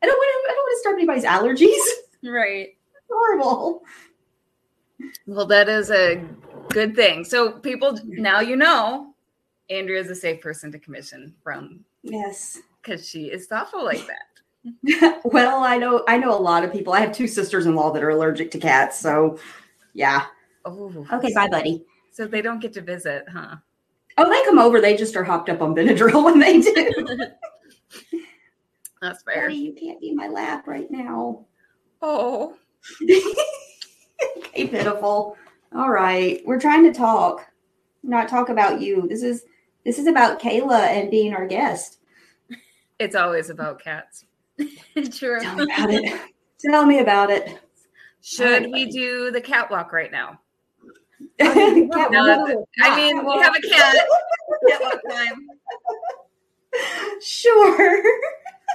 [0.00, 0.52] I don't want to.
[0.52, 1.78] I don't want to start anybody's allergies.
[2.24, 2.70] Right.
[3.08, 3.84] Horrible.
[5.28, 6.20] Well, that is a
[6.70, 7.24] good thing.
[7.24, 9.14] So people now you know
[9.70, 12.58] Andrea is a safe person to commission from Yes.
[12.82, 15.20] because she is thoughtful like that.
[15.24, 16.02] well, I know.
[16.08, 16.92] I know a lot of people.
[16.92, 18.98] I have two sisters-in-law that are allergic to cats.
[18.98, 19.38] So,
[19.94, 20.24] yeah.
[20.64, 21.32] Oh, Okay.
[21.32, 21.84] Bye, buddy.
[22.10, 23.56] So they don't get to visit, huh?
[24.16, 24.80] Oh, they come over.
[24.80, 26.92] They just are hopped up on Benadryl when they do.
[29.00, 29.48] That's fair.
[29.48, 31.44] Daddy, you can't be in my lap right now.
[32.02, 32.56] Oh,
[34.38, 35.36] okay, pitiful.
[35.74, 37.46] All right, we're trying to talk,
[38.02, 39.06] not talk about you.
[39.08, 39.44] This is
[39.84, 41.98] this is about Kaila and being our guest.
[42.98, 44.24] it's always about cats.
[45.12, 45.40] True.
[45.40, 46.20] Tell me about it.
[46.60, 47.58] Tell me about it.
[48.20, 48.72] Should Alright.
[48.72, 50.40] we do the catwalk right now?
[51.38, 53.96] Cat- No, I mean, we have a cat.
[54.68, 55.46] Catwalk time.
[57.22, 58.02] sure.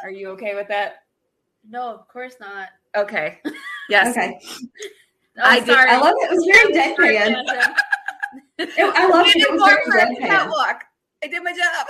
[0.04, 0.98] Are you okay with that?
[1.68, 2.70] No, of course not.
[2.96, 3.39] Okay.
[3.89, 4.16] Yes.
[4.16, 4.39] Okay.
[5.36, 6.32] Oh, I did- I love it.
[6.32, 7.76] It was very Sorry, deadpan.
[8.60, 9.36] It- I love it.
[9.38, 10.28] It was very deadpan.
[10.28, 10.84] catwalk.
[11.24, 11.88] I did my job.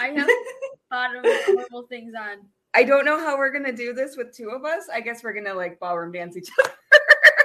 [0.00, 0.28] I have
[0.90, 2.38] a lot of horrible things on.
[2.74, 4.88] I don't know how we're gonna do this with two of us.
[4.92, 6.72] I guess we're gonna like ballroom dance each other.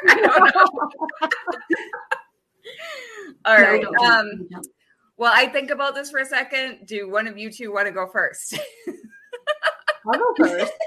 [0.09, 0.89] I don't know.
[3.45, 3.81] All No, right.
[3.83, 4.63] don't do Um,
[5.17, 6.87] well, I think about this for a second.
[6.87, 8.57] Do one of you two want to go first?
[10.07, 10.73] I'll go first.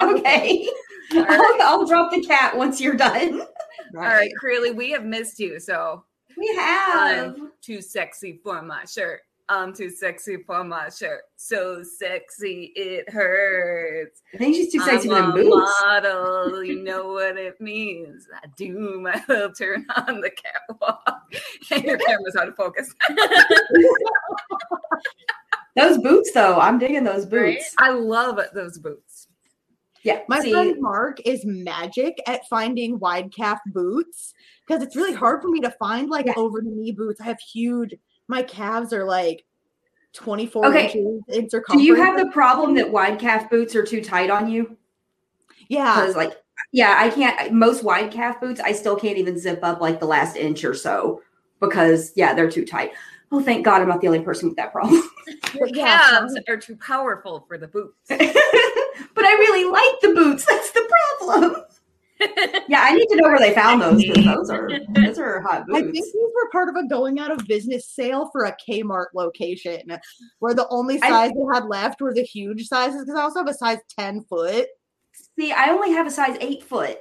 [0.00, 0.68] Okay.
[1.12, 1.26] Right.
[1.28, 3.40] I'll, I'll drop the cat once you're done.
[3.40, 5.58] All right, Creely, we have missed you.
[5.58, 6.04] So
[6.36, 7.34] We have.
[7.36, 9.22] I'm too sexy for my shirt.
[9.48, 11.22] I'm too sexy for my shirt.
[11.36, 14.22] So sexy it hurts.
[14.34, 15.82] I think she's too sexy for I'm them a boots.
[15.84, 18.28] model, you know what it means.
[18.34, 21.22] I do my little turn on the catwalk.
[21.72, 22.94] And your camera's out of focus.
[25.78, 27.56] Those boots, though, I'm digging those Right?
[27.56, 27.74] boots.
[27.78, 29.28] I love those boots.
[30.02, 34.34] Yeah, My see, friend Mark is magic at finding wide calf boots
[34.66, 36.34] because it's really hard for me to find like Yeah.
[36.36, 37.20] over the knee boots.
[37.20, 37.94] I have huge,
[38.26, 39.44] my calves are like
[40.14, 40.84] 24 Okay.
[40.86, 44.48] inches in do you have the problem that wide calf boots are too tight on
[44.48, 44.76] you?
[45.68, 45.94] Yeah.
[45.94, 47.52] Because, like, yeah, I can't.
[47.52, 50.74] Most wide calf boots, I still can't even zip up like the last inch or
[50.74, 51.22] so
[51.60, 52.92] because, yeah, they're too tight.
[53.30, 55.02] Oh, thank God, I'm not the only person with that problem.
[55.54, 57.94] Your Yeah, calves are too powerful for the boots.
[58.08, 60.44] but I really like the boots.
[60.46, 61.62] That's the problem.
[62.68, 65.68] Yeah, I need to know where they found those because those are those are hot
[65.68, 65.78] boots.
[65.78, 69.06] I think these were part of a going out of business sale for a Kmart
[69.14, 69.82] location
[70.40, 73.38] where the only I- size they had left were the huge sizes because I also
[73.38, 74.66] have a size 10 foot.
[75.38, 77.00] See, I only have a size eight foot,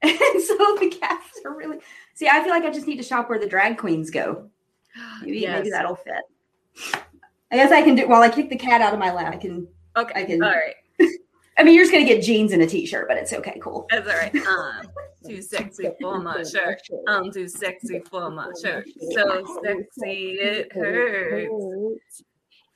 [0.00, 1.80] and so the calves are really.
[2.14, 4.48] See, I feel like I just need to shop where the drag queens go.
[5.22, 5.58] Maybe Yes.
[5.58, 7.02] maybe that'll fit.
[7.50, 9.32] I guess I can do while I kick the cat out of my lap.
[9.34, 9.66] I can.
[9.96, 10.20] Okay.
[10.20, 10.74] I can- All right.
[11.58, 13.58] I mean, you're just gonna get jeans and a t-shirt, but it's okay.
[13.62, 13.86] Cool.
[13.90, 14.34] That's all right.
[14.34, 14.88] Um,
[15.24, 16.82] I'm too um, sexy for my shirt.
[17.08, 18.86] I'm too sexy for my shirt.
[19.14, 22.22] So sexy it hurts.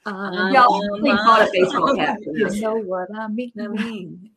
[0.06, 2.16] Um, Y'all, please bought a baseball um, cap.
[2.24, 3.52] for you know what I mean.
[3.61, 4.30] I mean,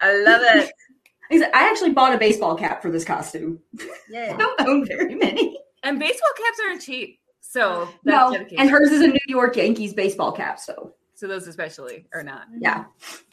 [0.00, 0.72] I love it.
[1.30, 3.58] I actually bought a baseball cap for this costume.
[3.78, 4.36] I Yeah.
[4.38, 5.58] don't own very many.
[5.82, 7.20] And baseball caps aren't cheap.
[7.40, 8.60] So that's No, dedication.
[8.60, 12.42] and hers is a New York Yankees baseball cap, so so those especially are not
[12.60, 12.84] yeah,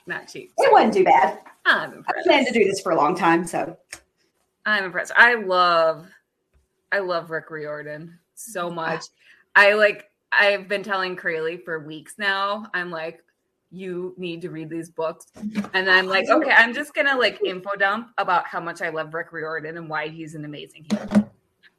[0.08, 0.52] not cheap.
[0.58, 1.40] it wasn't too bad.
[1.66, 3.78] I'm I planned to do this for a long time, so
[4.66, 5.12] I'm impressed.
[5.18, 6.08] I love
[6.92, 9.04] I love Rick Riordan so much.
[9.56, 12.68] I like I've been telling Crayley for weeks now.
[12.74, 13.22] I'm like,
[13.72, 15.28] you need to read these books.
[15.74, 19.14] And I'm like, okay, I'm just gonna like info dump about how much I love
[19.14, 21.30] Rick Riordan and why he's an amazing hero.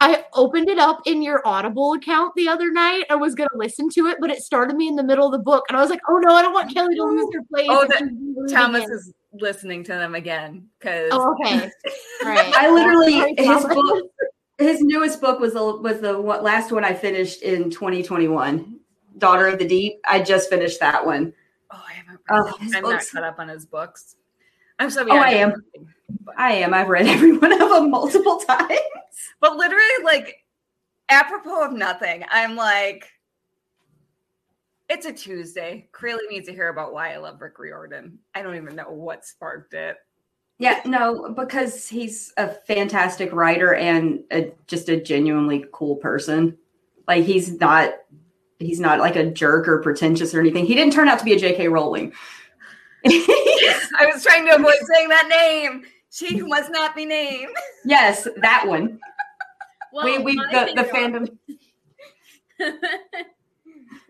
[0.00, 3.04] I opened it up in your Audible account the other night.
[3.08, 5.32] I was going to listen to it, but it started me in the middle of
[5.32, 5.64] the book.
[5.68, 7.66] And I was like, oh no, I don't want Kelly to lose her place.
[7.70, 8.92] Oh, if the- she's reading Thomas it.
[8.92, 11.70] is listening to them again because Oh, okay.
[12.24, 12.52] Right.
[12.54, 14.10] I literally Sorry, his book
[14.58, 18.78] his newest book was the was the one- last one I finished in 2021.
[19.18, 20.00] Daughter of the Deep.
[20.06, 21.32] I just finished that one.
[21.70, 22.20] oh, I haven't.
[22.30, 24.16] Oh, I'm not caught up on his books.
[24.78, 25.24] I'm so Oh, behind.
[25.24, 25.52] I am.
[26.36, 26.74] I am.
[26.74, 28.78] I've read every one of them multiple times.
[29.40, 30.44] But literally, like,
[31.08, 33.08] apropos of nothing, I'm like,
[34.88, 35.88] it's a Tuesday.
[35.92, 38.18] Crayley needs to hear about why I love Rick Riordan.
[38.34, 39.96] I don't even know what sparked it.
[40.58, 46.56] Yeah, no, because he's a fantastic writer and a, just a genuinely cool person.
[47.06, 47.94] Like he's not
[48.58, 50.64] he's not like a jerk or pretentious or anything.
[50.64, 51.68] He didn't turn out to be a J.K.
[51.68, 52.12] Rowling.
[53.06, 55.84] I was trying to avoid saying that name.
[56.16, 57.54] She who must not be named.
[57.84, 58.98] yes, that one.
[59.92, 61.28] Well, we we the, the fandom.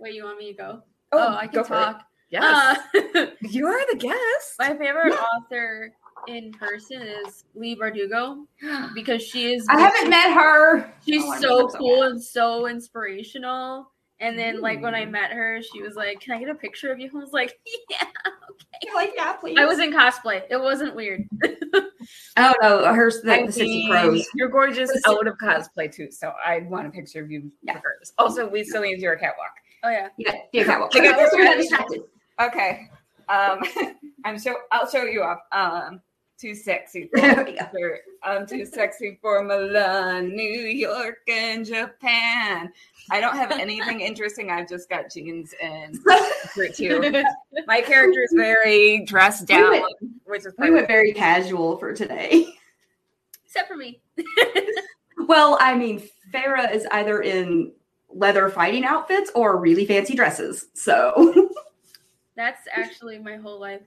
[0.00, 0.82] Wait, you want me to go?
[1.12, 1.76] Oh, Oh, I can for it.
[1.76, 2.02] talk.
[2.30, 2.78] Yes.
[2.94, 4.54] Uh, you are the guest.
[4.58, 5.92] my favorite author
[6.26, 8.46] in person is Leigh Bardugo
[8.94, 10.92] because she is I haven't met her.
[11.04, 12.10] she's Oh, so love her so cool much.
[12.10, 13.92] and so inspirational.
[14.18, 16.90] And then like when I met her, she was like, "Can I get a picture
[16.90, 17.52] of you?" I was like,
[17.90, 18.06] "Yeah."
[18.82, 19.56] You're like, yeah, please.
[19.58, 20.42] I was in cosplay.
[20.50, 21.28] It wasn't weird.
[22.36, 24.26] Oh no, hers the, I the Sixty mean, Crows.
[24.34, 27.80] You're gorgeous The out of cosplay too, so I'd want a picture of you Yeah.
[27.80, 28.12] first.
[28.18, 29.48] Also, we still need to do our catwalk.
[29.84, 30.08] Oh yeah.
[30.18, 30.94] Yeah, yeah, catwalk.
[30.94, 31.62] I got this We're ready.
[31.62, 32.02] distracted.
[32.40, 32.88] Okay.
[33.28, 33.60] Um,
[34.24, 34.54] I'm show.
[34.72, 35.38] I'll show you off.
[35.52, 36.00] Um,
[36.38, 37.08] too sexy.
[37.14, 37.66] For, There we go.
[37.72, 42.72] for- I'm too sexy for Milan, New York, and Japan.
[43.10, 44.50] I don't have anything interesting.
[44.50, 45.96] I've just got jeans and
[46.54, 47.22] shirt too.
[47.66, 49.84] My character is very dressed We down, went-
[50.24, 52.46] which is We went very casual for today.
[53.44, 54.00] Except for me.
[55.26, 57.72] Well, I mean, Feyre is either in
[58.10, 60.66] leather fighting outfits or really fancy dresses.
[60.74, 61.48] So
[62.36, 63.80] That's actually my whole life.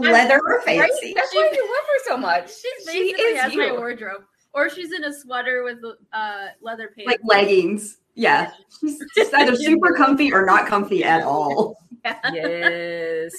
[0.00, 0.64] Leather or Right?
[0.90, 1.12] fancy.
[1.14, 2.48] That's why you love her so much.
[2.50, 4.22] She's She basically is has my wardrobe.
[4.52, 5.78] Or she's in a sweater with
[6.12, 7.06] uh, leather pants.
[7.06, 7.98] Like leggings.
[8.14, 8.52] Yeah.
[8.80, 11.76] She's just either super comfy or not comfy at all.
[12.32, 13.32] yes.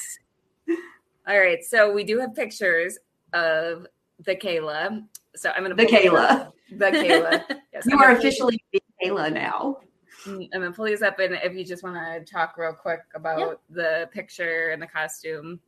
[1.27, 1.63] All right.
[1.63, 2.97] So we do have pictures
[3.33, 3.87] of
[4.25, 5.03] the Kaila.
[5.35, 6.29] So I'm gonna The Kaila.
[6.29, 6.55] up.
[6.71, 7.43] The Kaila.
[7.73, 9.79] Yes, You I'm are officially the Kaila now.
[10.25, 13.61] I'm gonna pull these up, and if you just want to talk real quick about
[13.69, 15.59] the picture and the costume.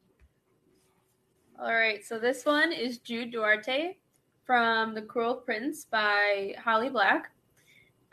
[1.59, 3.97] All right, so this one is Jude Duarte
[4.45, 7.31] from The Cruel Prince by Holly Black.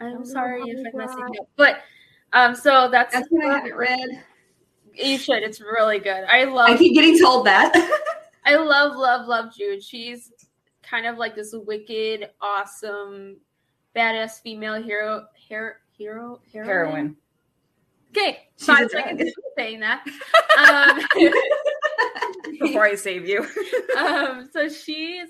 [0.00, 1.30] I'm Oh, sorry Holly if I'm messing Black.
[1.35, 1.76] it up, but
[2.33, 4.09] um, so that's, That's what I haven't read.
[4.94, 5.42] you should.
[5.42, 6.24] It's really good.
[6.24, 6.70] I love.
[6.70, 7.72] I keep getting told that.
[8.44, 9.83] I love, love, love Jude.
[9.85, 10.33] She's
[10.83, 13.37] kind of like this wicked, awesome,
[13.94, 16.66] badass female hero, hero, hero, heroine.
[16.66, 17.16] Heroine.
[18.11, 20.04] Okay, She's five a seconds saying that.
[20.57, 21.00] Um,
[22.61, 23.46] Before I save you.
[23.98, 25.29] um, so she's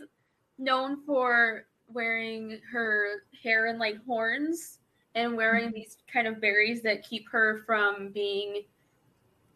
[0.58, 4.78] known for wearing her hair in like horns
[5.14, 8.62] and wearing these kind of berries that keep her from being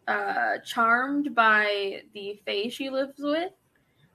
[0.07, 3.51] uh, charmed by the fae she lives with.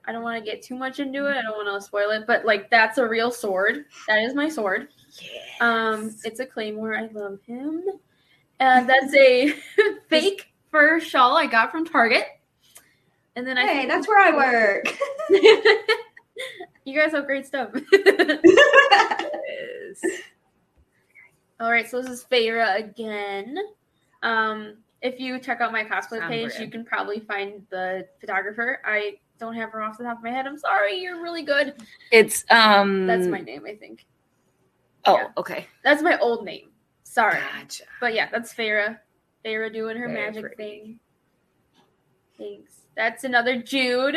[0.07, 1.35] I don't want to get too much into it.
[1.35, 3.85] I don't want to spoil it, but like that's a real sword.
[4.07, 4.89] That is my sword.
[5.61, 6.95] Um, it's a claymore.
[6.95, 7.83] I love him.
[8.59, 9.55] And that's a
[10.09, 12.25] fake fur shawl I got from Target.
[13.35, 14.97] And then I hey, that's where I work.
[16.85, 17.69] you guys have great stuff.
[19.47, 20.21] Yes.
[21.59, 23.57] All right, so this is Feyre again.
[24.23, 26.65] Um, if you check out my cosplay Sound page, brand.
[26.65, 28.81] you can probably find the photographer.
[28.83, 30.47] I don't have her off the top of my head.
[30.47, 30.97] I'm sorry.
[30.99, 31.75] You're really good.
[32.11, 33.07] It's um.
[33.07, 34.05] That's my name, I think.
[35.05, 35.27] Oh, yeah.
[35.37, 35.67] okay.
[35.83, 36.69] That's my old name.
[37.03, 37.83] Sorry, Gotcha.
[38.01, 38.97] but yeah, that's Feyre.
[39.45, 40.57] Feyre doing her Very magic pretty.
[40.57, 40.99] thing.
[42.37, 42.73] Thanks.
[42.95, 44.15] That's another Jude,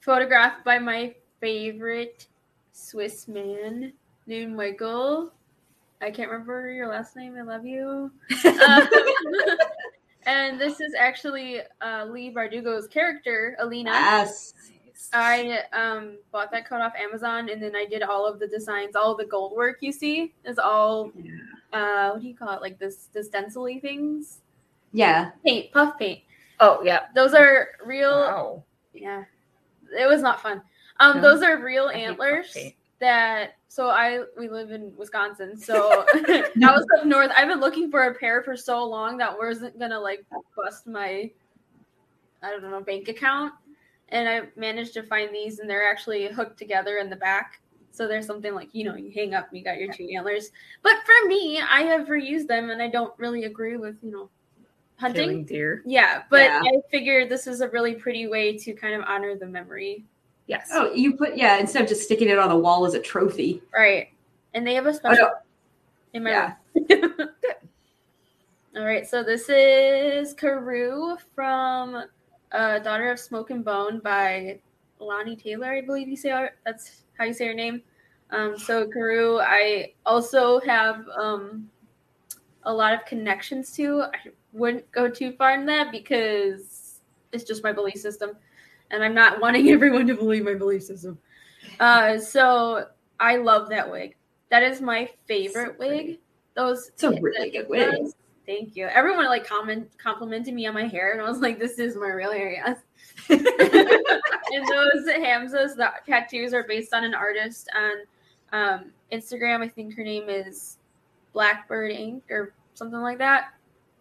[0.00, 2.26] photographed by my favorite
[2.72, 3.92] Swiss man
[4.26, 5.32] named Michael.
[6.00, 7.36] I can't remember your last name.
[7.36, 8.10] I love you.
[8.66, 8.88] Um,
[10.26, 13.90] and this is actually uh, Leigh Bardugo's character, Alina.
[13.90, 14.54] yes.
[15.12, 18.96] I um, bought that coat off Amazon, and then I did all of the designs.
[18.96, 21.12] All the gold work you see is all
[21.72, 22.60] uh, what do you call it?
[22.60, 24.40] Like this, the stencily things,
[24.92, 25.30] Yeah.
[25.44, 26.20] paint, puff paint.
[26.60, 27.06] Oh, yeah.
[27.14, 28.10] Those are real.
[28.10, 28.64] Wow.
[28.92, 29.24] Yeah,
[29.98, 30.62] it was not fun.
[31.00, 31.22] Um, No?
[31.22, 32.56] those are real antlers
[33.00, 37.30] that so I we live in Wisconsin, so I was up north.
[37.36, 40.24] I've been looking for a pair for so long that wasn't gonna like
[40.56, 41.30] bust my
[42.42, 43.52] I don't know bank account,
[44.08, 47.60] and I managed to find these, and they're actually hooked together in the back.
[47.90, 50.50] So there's something like you know you hang up, you got your two antlers.
[50.82, 54.30] But for me, I have reused them, and I don't really agree with you know
[54.98, 55.22] hunting.
[55.22, 55.82] Killing deer.
[55.86, 56.62] Yeah, but Yeah.
[56.64, 60.04] I figured this is a really pretty way to kind of honor the memory.
[60.46, 60.70] Yes.
[60.72, 63.62] Oh, you put yeah instead of just sticking it on the wall as a trophy.
[63.72, 64.08] Right.
[64.54, 65.32] And they have a special no.
[66.14, 66.54] in my Yeah.
[66.74, 67.14] room.
[68.76, 72.04] All right, so this is Karou from
[72.52, 74.60] uh, Daughter of Smoke and Bone by
[75.00, 77.82] Lonnie Taylor, I believe you say her- that's how you say her name.
[78.30, 81.68] Um, so Karou, I also have um,
[82.64, 84.02] a lot of connections to.
[84.02, 87.00] I wouldn't go too far in that because
[87.32, 88.30] it's just my belief system,
[88.90, 91.18] and I'm not wanting everyone to believe my belief system.
[91.80, 92.86] Uh, so
[93.20, 94.16] I love that wig.
[94.50, 96.18] That is my favorite So wig.
[96.54, 97.94] Those It's a really good wig.
[98.46, 98.86] Thank you.
[98.86, 102.08] Everyone like comment complimented me on my hair, and I was like, "This is my
[102.08, 102.78] real hair." Yes.
[103.28, 107.92] and those Hamsas, the tattoos are based on an artist on
[108.52, 109.60] um, Instagram.
[109.60, 110.78] I think her name is
[111.34, 113.52] Blackbird Ink or something like that.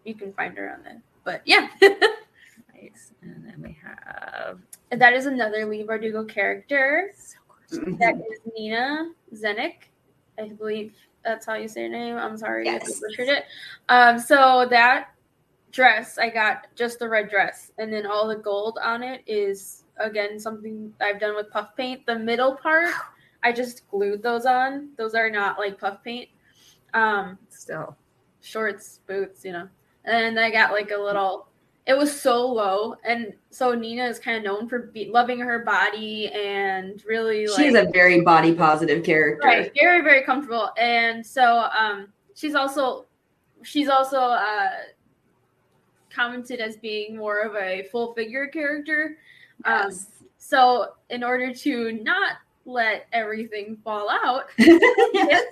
[0.07, 1.01] You can find her on there.
[1.25, 3.11] But yeah, Nice.
[3.21, 4.59] And then we have
[4.91, 7.11] And that is another Leigh Bardugo character.
[7.99, 9.89] That is Nina Zenik.
[10.39, 10.93] I believe
[11.25, 12.15] that's how you say her name.
[12.15, 13.01] I'm sorry if I Yes.
[13.01, 13.43] butchered it.
[13.89, 15.09] Um, so that
[15.71, 19.83] dress, I got just the red dress, and then all the gold on it is
[19.97, 22.05] again something I've done with puff paint.
[22.05, 22.93] The middle part,
[23.43, 24.91] I just glued those on.
[24.97, 26.29] Those are not like puff paint.
[26.93, 27.97] Um, still.
[28.41, 29.67] shorts, boots, you know.
[30.07, 31.47] And I got like a little.
[31.85, 35.59] It was so low, and so Nina is kind of known for be, loving her
[35.59, 39.47] body and really like She a very body positive character.
[39.47, 40.71] right, very very comfortable.
[40.77, 43.05] And so um, she's also
[43.63, 44.69] she's also uh,
[46.09, 49.17] commented as being more of a full figure character.
[49.63, 49.91] Um,
[50.37, 52.37] so in order to not
[52.67, 55.45] let everything fall out, yes.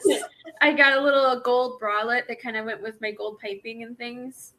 [0.61, 3.97] I got a little gold bralette that kind of went with my gold piping and
[3.97, 4.53] things.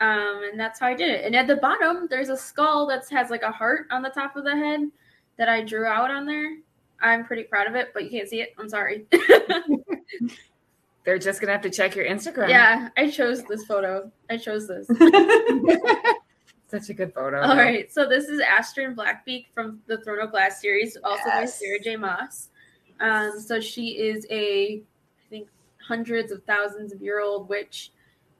[0.00, 1.24] Um, and that's how I did it.
[1.24, 4.36] And at the bottom, there's a skull that has like a heart on the top
[4.36, 4.88] of the head
[5.36, 6.58] that I drew out on there.
[7.00, 8.54] I'm pretty proud of it, but you can't see it.
[8.58, 9.06] I'm sorry.
[11.04, 12.48] They're just gonna have to check your Instagram.
[12.48, 14.10] yeah, I chose this photo.
[14.30, 14.86] I chose this.
[16.68, 17.40] Such a good photo.
[17.40, 21.46] All right, so this is Asterin Blackbeak from the Throne of Glass series, also by
[21.46, 21.96] Sarah J.
[21.96, 22.50] Maas.
[23.00, 25.48] Um, so she is a, I think,
[25.80, 27.92] hundreds of thousands of year old witch,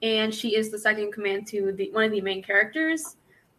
[0.03, 3.17] and she is the second command to the one of the main characters.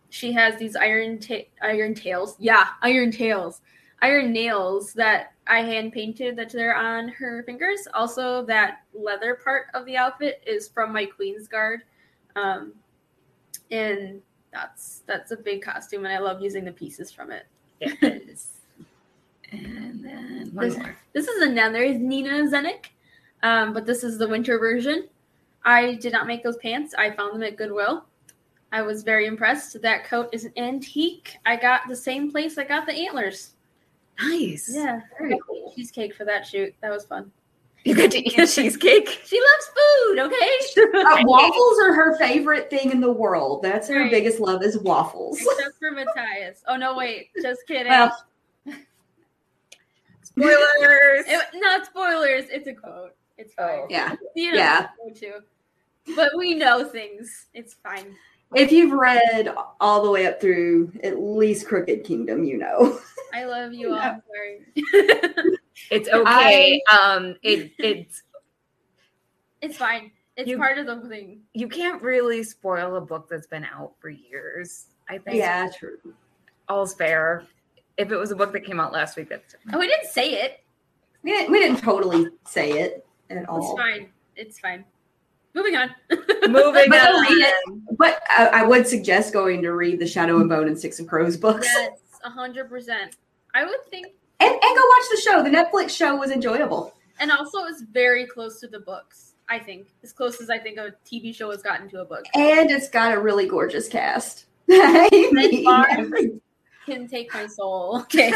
[0.10, 3.62] She has these iron ta- iron tails, yeah, iron tails,
[4.04, 7.88] iron nails that I hand painted that they're on her fingers.
[7.96, 11.82] Also, that leather part of the outfit is from my Queen's Guard,
[12.36, 12.74] um,
[13.72, 14.22] and
[14.52, 17.46] that's that's a big costume, and I love using the pieces from it.
[17.80, 18.50] Yes.
[19.52, 20.96] And then one This- more.
[21.14, 22.86] This is another Nina Zenik,
[23.42, 25.08] um, but this is the winter version.
[25.66, 26.94] I did not make those pants.
[26.96, 28.06] I found them at Goodwill.
[28.72, 29.82] I was very impressed.
[29.82, 31.36] That coat is an antique.
[31.48, 33.54] I got the same place I got the antlers.
[34.22, 34.70] Nice.
[34.72, 35.74] Yeah, Very cool.
[35.76, 36.76] cheesecake for that shoot.
[36.82, 37.32] That was fun.
[37.86, 39.22] You get to eat a cheesecake.
[39.26, 40.20] She loves food.
[40.20, 40.50] Okay,
[41.00, 43.64] Uh, waffles are her favorite thing in the world.
[43.64, 44.12] That's her Right.
[44.12, 45.40] biggest love is waffles.
[45.40, 46.62] except for Matthias.
[46.68, 47.88] Oh no, wait, just kidding.
[47.92, 48.16] Well,
[50.24, 51.26] Spoilers.
[51.28, 52.46] It- not spoilers.
[52.50, 53.16] It's a quote.
[53.38, 53.80] It's fine.
[53.84, 53.88] Oh.
[53.90, 54.16] yeah.
[54.36, 54.88] You know, Yeah.
[55.16, 55.34] too.
[56.16, 57.48] But we know things.
[57.54, 58.16] It's fine.
[58.56, 63.00] If you've read all the way up through at least Crooked Kingdom, you know.
[63.34, 63.98] I love you all.
[63.98, 64.18] Yeah.
[64.18, 64.24] I'm
[64.94, 65.58] sorry.
[65.92, 66.82] It's okay.
[67.02, 68.24] um, it it's
[69.62, 70.12] it's fine.
[70.38, 71.42] It's You- part of the thing.
[71.54, 74.88] you can't really spoil a book that's been out for years.
[75.10, 75.98] I think Yeah, true.
[76.70, 77.46] all's fair.
[77.98, 80.34] If it was a book that came out last week, that's Oh, we didn't say
[80.34, 80.64] it.
[81.24, 83.74] We didn't, we didn't totally say it at all.
[83.74, 84.10] It's fine.
[84.38, 84.86] It's fine.
[85.54, 85.90] Moving on.
[86.48, 87.22] moving But on.
[87.24, 87.98] read it.
[87.98, 91.08] But I, I would suggest going to read the Shadow and Bone and Six of
[91.08, 91.68] Crows books.
[91.76, 93.18] yes, hundred percent.
[93.54, 94.08] I would think,
[94.40, 95.44] And, and go watch the show.
[95.44, 96.94] The Netflix show was enjoyable.
[97.20, 99.34] and also it's very close to the books.
[99.50, 102.24] I think as close as I think a TV show has gotten to a book.
[102.36, 104.46] And it's got a really gorgeous cast.
[104.70, 106.40] I mean, Barnes.
[106.86, 108.00] Can take my soul.
[108.04, 108.32] Okay.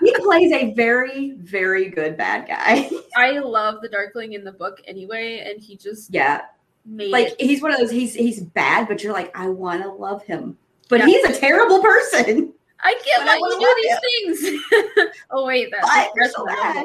[0.00, 2.90] he plays a very, very good bad guy.
[3.16, 6.42] I love the Darkling in the book anyway, and he just yeah.
[6.86, 7.40] made Like it.
[7.40, 10.56] he's one of those he's he's bad, but you're like, I wanna love him.
[10.88, 11.06] But Yeah.
[11.06, 12.52] he's a terrible person.
[12.82, 13.98] I can't let you do these
[14.40, 14.62] things.
[15.30, 16.84] oh wait, that's But you're so bad.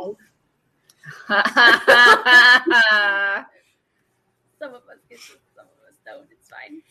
[4.60, 6.28] Some of us get this, some of us don't.
[6.32, 6.82] It's fine.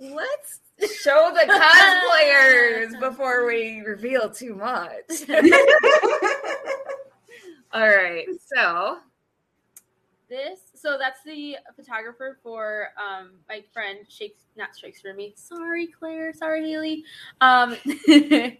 [0.16, 0.60] Let's
[1.02, 5.28] show the cosplayers before we reveal too much.
[7.72, 8.98] All right, so
[10.28, 15.34] This so that's the photographer for um my friend Shakes not Shakespeare me.
[15.36, 16.32] Sorry, Claire.
[16.32, 17.04] Sorry, Haley.
[17.40, 17.76] Um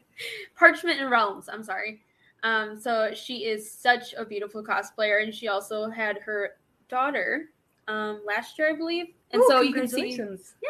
[0.56, 2.02] Parchment and Realms, I'm sorry.
[2.42, 6.56] Um, so she is such a beautiful cosplayer, and she also had her
[6.88, 7.50] daughter
[7.88, 9.06] um last year, I believe.
[9.32, 10.18] And Ooh, so you can see.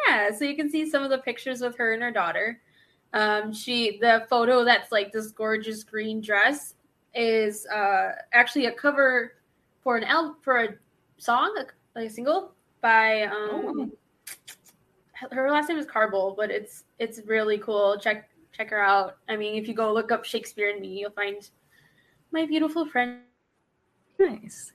[0.07, 2.61] Yeah, so you can see some of the pictures with her and her daughter.
[3.13, 6.75] Um, she the photo that's like this gorgeous green dress
[7.13, 9.33] is uh actually a cover
[9.83, 10.75] for an album for a
[11.21, 11.55] song,
[11.95, 13.91] like a single by um
[15.31, 17.97] her last name is Carble, but it's it's really cool.
[17.99, 19.17] Check check her out.
[19.29, 21.47] I mean, if you go look up Shakespeare and me, you'll find
[22.31, 23.21] my beautiful friend.
[24.19, 24.73] Nice.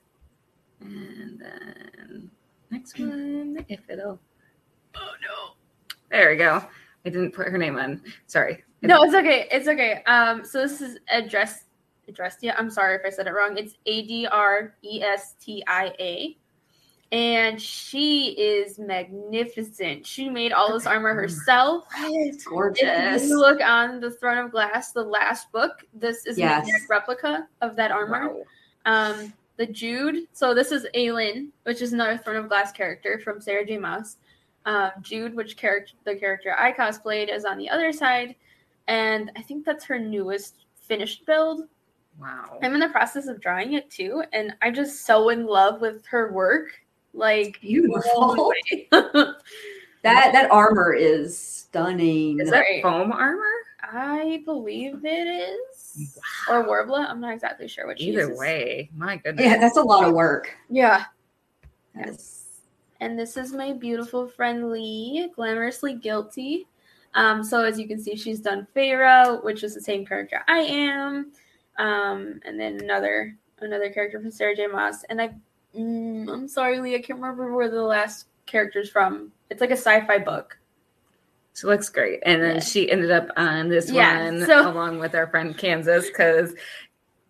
[0.79, 2.31] And then
[2.71, 4.19] next one, if it'll.
[4.95, 5.53] Oh no.
[6.09, 6.63] There we go.
[7.05, 8.01] I didn't put her name on.
[8.27, 8.63] Sorry.
[8.81, 9.47] No, it's okay.
[9.51, 10.03] It's okay.
[10.03, 11.65] Um, so this is addressed
[12.07, 12.39] addressed.
[12.43, 13.57] Yeah, I'm sorry if I said it wrong.
[13.57, 16.37] It's A D R E S T I A,
[17.11, 20.05] and she is magnificent.
[20.05, 21.85] She made all this armor herself.
[21.99, 23.27] It's If gorgeous.
[23.29, 26.67] you look on the Throne of Glass, the last book, this is Yes.
[26.67, 28.29] exact replica of that armor.
[28.29, 28.43] Wow.
[28.85, 30.27] Um, the Jude.
[30.33, 33.77] So this is Aelin, which is another Throne of Glass character from Sarah J.
[33.77, 34.17] Maas.
[34.65, 38.35] Um, Jude, which character the character I cosplayed, is on the other side,
[38.89, 41.61] and I think that's her newest finished build.
[42.19, 42.57] Wow.
[42.63, 46.05] I'm in the process of drawing it too, and I'm just so in love with
[46.07, 46.69] her work.
[47.13, 48.35] Like Beautiful.
[48.35, 48.87] the way.
[50.03, 52.39] That that armor is stunning.
[52.39, 52.81] Is that Right.
[52.83, 53.43] foam armor?
[53.81, 56.17] I believe it is,
[56.49, 57.09] or Worbla.
[57.09, 59.45] I'm not exactly sure what she Either way, my goodness.
[59.45, 60.55] yeah, that's a lot of work.
[60.69, 61.05] Yeah.
[61.95, 62.45] Yes.
[63.01, 66.67] And this is my beautiful friend Lee, glamorously guilty.
[67.15, 70.59] Um, so as you can see, she's done Feyre, which is the same character I
[70.59, 71.31] am,
[71.77, 74.67] um, and then another another character from Sarah J.
[74.67, 75.03] Maas.
[75.09, 75.29] And I,
[75.75, 79.31] mm, I'm sorry, Lee, I can't remember where the last character's from.
[79.49, 80.57] It's like a sci-fi book.
[81.55, 82.19] She looks great.
[82.23, 82.61] And then Yeah.
[82.61, 86.53] she ended up on this Yeah, one so- along with our friend Kansas because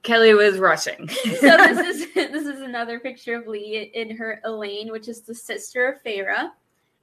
[0.04, 1.08] Kelly was rushing.
[1.08, 1.22] so
[1.58, 5.88] this is this is another picture of Lee in her Elain, which is the sister
[5.88, 6.50] of Feyre,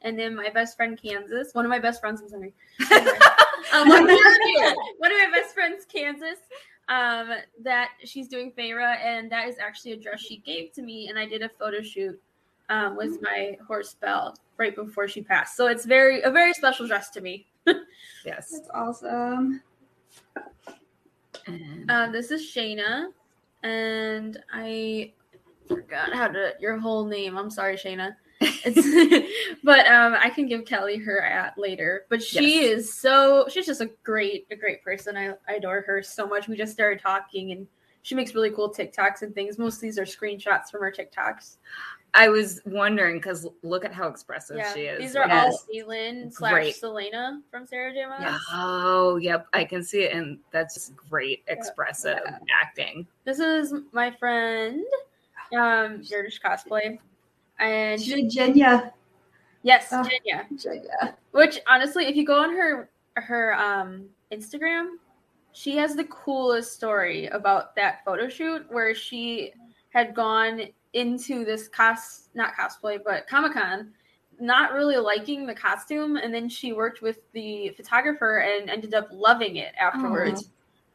[0.02, 2.20] and then my best friend Kansas, one of my best friends.
[2.22, 2.52] I'm sorry,
[3.72, 4.18] um, one, of
[4.98, 6.38] one of my best friends, Kansas.
[6.88, 7.30] Um,
[7.62, 11.18] that she's doing Feyre, and that is actually a dress she gave to me, and
[11.18, 12.20] I did a photo shoot
[12.68, 15.56] um, with my horse Belle right before she passed.
[15.56, 17.46] So it's very a very special dress to me.
[18.24, 18.50] yes.
[18.50, 19.62] That's awesome.
[21.88, 23.08] Um, this is Shayna,
[23.62, 25.12] and I
[25.68, 27.36] forgot how to your whole name.
[27.36, 28.14] I'm sorry, Shayna.
[29.64, 32.04] But um, I can give Kelly her at later.
[32.10, 32.70] But she Yes.
[32.78, 35.16] is so she's just a great a great person.
[35.16, 36.48] I, I adore her so much.
[36.48, 37.66] We just started talking, and
[38.02, 39.58] she makes really cool TikToks and things.
[39.58, 41.56] Most of these are screenshots from her TikToks.
[42.16, 44.98] I was wondering because look at how expressive Yeah, she is.
[45.00, 45.52] these are Yes.
[45.52, 46.74] all Aelin slash Great.
[46.76, 48.06] Celaena from Sarah J.
[48.06, 48.20] Maas.
[48.20, 48.40] Yes.
[48.52, 49.48] Oh, yep.
[49.52, 50.12] I can see it.
[50.12, 52.38] And that's just great expressive Yeah.
[52.62, 53.06] acting.
[53.24, 54.84] This is my friend,
[55.54, 56.98] um, Gerdish cosplay,
[57.60, 58.92] and Virginia.
[59.62, 60.02] yes, Oh.
[60.02, 60.48] Genya.
[60.50, 61.16] Virginia.
[61.32, 64.96] Which honestly, if you go on her her um Instagram,
[65.52, 69.52] she has the coolest story about that photo shoot where she
[69.90, 70.62] had gone
[70.94, 73.92] into this cos not cosplay but Comic Con,
[74.40, 79.08] not really liking the costume, and then she worked with the photographer and ended up
[79.12, 80.50] loving it afterwards.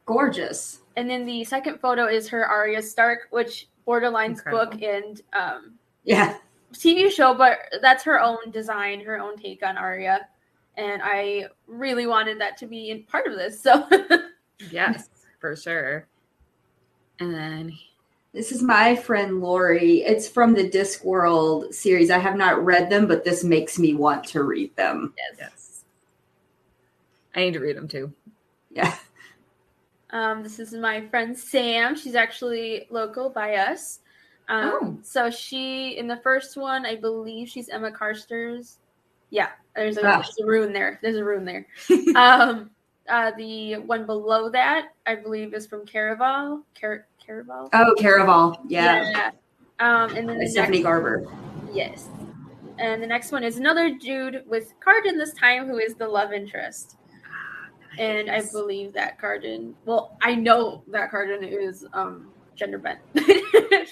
[0.06, 0.80] Gorgeous.
[0.96, 4.72] And then the second photo is her Arya Stark, which Borderlines Incredible.
[4.72, 6.36] book and um Yeah.
[6.72, 10.26] TV show, but that's her own design, her own take on Arya.
[10.76, 13.60] And I really wanted that to be in part of this.
[13.62, 13.88] So
[14.70, 15.08] Yes,
[15.38, 16.06] for sure.
[17.18, 17.78] And then
[18.32, 20.02] This is my friend Lori.
[20.02, 22.10] It's from the Discworld series.
[22.10, 25.12] I have not read them, but this makes me want to read them.
[25.18, 25.36] yes.
[25.38, 25.84] yes.
[27.34, 28.12] I need to read them too.
[28.70, 28.94] Yeah.
[30.10, 31.94] Um, this is my friend Sam.
[31.96, 34.00] She's actually local by us.
[34.50, 34.98] Um, Oh.
[35.02, 38.78] So she, in the first one, I believe she's Emma Carstairs.
[39.30, 40.16] Yeah, there's a, Ah.
[40.16, 40.98] there's a rune there.
[41.02, 41.66] There's a rune there.
[42.16, 42.70] um,
[43.08, 46.62] uh, the one below that, I believe, is from Caraval.
[46.78, 47.68] Car- Caraval?
[47.72, 48.58] Oh, Caraval.
[48.68, 49.10] Yeah.
[49.10, 49.30] Yeah.
[49.78, 51.24] Um, and then the Stephanie next, Garber.
[51.72, 52.08] yes.
[52.78, 56.32] And the next one is another Jude with Cardan this time, who is the love
[56.32, 56.96] interest.
[57.98, 59.74] and I believe that Cardan.
[59.84, 62.28] Well, I know that Cardan is um
[62.60, 63.00] gender bent.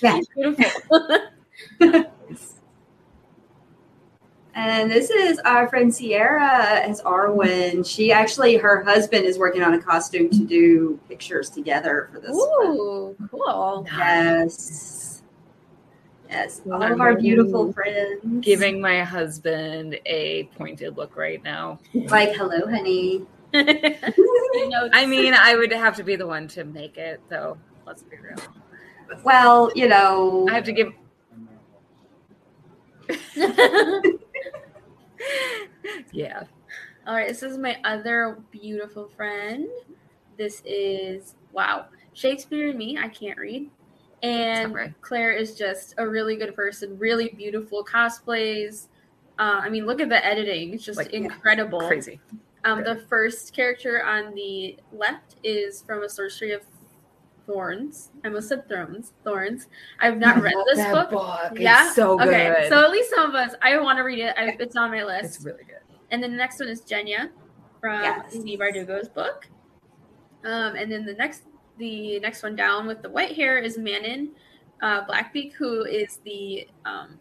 [0.01, 0.17] Yeah.
[0.17, 1.09] She's beautiful.
[4.55, 7.89] And this is our friend Sierra as Arwen.
[7.89, 12.33] She actually, her husband is working on a costume to do pictures together for this
[12.33, 12.67] one.
[12.67, 13.87] Ooh, cool.
[13.87, 15.23] Yes.
[16.29, 16.61] Yes.
[16.69, 18.21] All of our beautiful friends.
[18.41, 21.79] Giving my husband a pointed look right now.
[21.95, 23.25] like, hello, honey.
[23.55, 27.59] I mean, I would have to be the one to make it, though.
[27.89, 28.37] Let's be real.
[29.25, 30.93] Well, you know, I have to give.
[36.13, 36.45] Yeah.
[37.07, 39.67] All right, this is my other beautiful friend.
[40.37, 42.99] This is wow, Shakespeare and me.
[42.99, 43.71] I can't read,
[44.23, 44.93] and Okay.
[45.01, 46.99] Claire is just a really good person.
[46.99, 48.89] Really beautiful cosplays.
[49.39, 51.89] Uh, I mean, look at the editing; it's just Like, yeah, incredible.
[51.89, 52.21] Crazy.
[52.65, 56.63] Um, the first character on the left is from a Sorcery of
[57.49, 58.11] Thorns.
[58.23, 59.15] I almost said Thrones.
[59.25, 59.67] Thorns.
[60.01, 61.53] I've not read this That book.
[61.53, 61.91] It's Yeah?
[61.93, 62.29] so good.
[62.29, 63.55] Okay, so at least some of us.
[63.63, 64.35] I want to read it.
[64.37, 65.25] I, it's on my list.
[65.37, 65.79] it's really good.
[66.11, 67.31] And then the next one is Genya
[67.81, 68.35] from Yes.
[68.35, 69.47] Leigh Bardugo's book.
[70.45, 71.45] Um, and then the next
[71.79, 74.31] the next one down with the white hair is Manon
[74.83, 77.19] uh, Blackbeak, who is the um,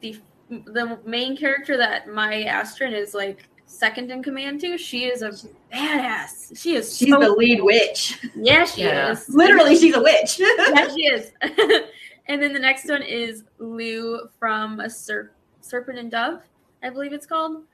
[0.00, 0.16] the
[0.48, 4.76] the main character that my Asterin is like second in command to.
[4.76, 5.30] She is a
[5.72, 6.58] badass.
[6.60, 8.18] She is she's so the lead witch.
[8.36, 9.12] Yeah, she Yeah.
[9.12, 9.28] is.
[9.28, 10.38] Literally, she's a witch.
[10.40, 11.32] yeah, she is.
[12.26, 16.42] and then the next one is Lou from a Serp- Serpent and Dove,
[16.82, 17.64] I believe it's called.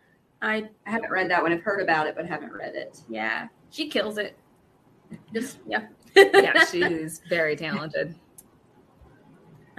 [0.43, 1.53] I I haven't read that one.
[1.53, 3.01] I've heard about it, but haven't read it.
[3.09, 4.37] yeah, she kills it.
[5.33, 5.87] Just yeah.
[6.15, 8.15] Yeah, she's very talented.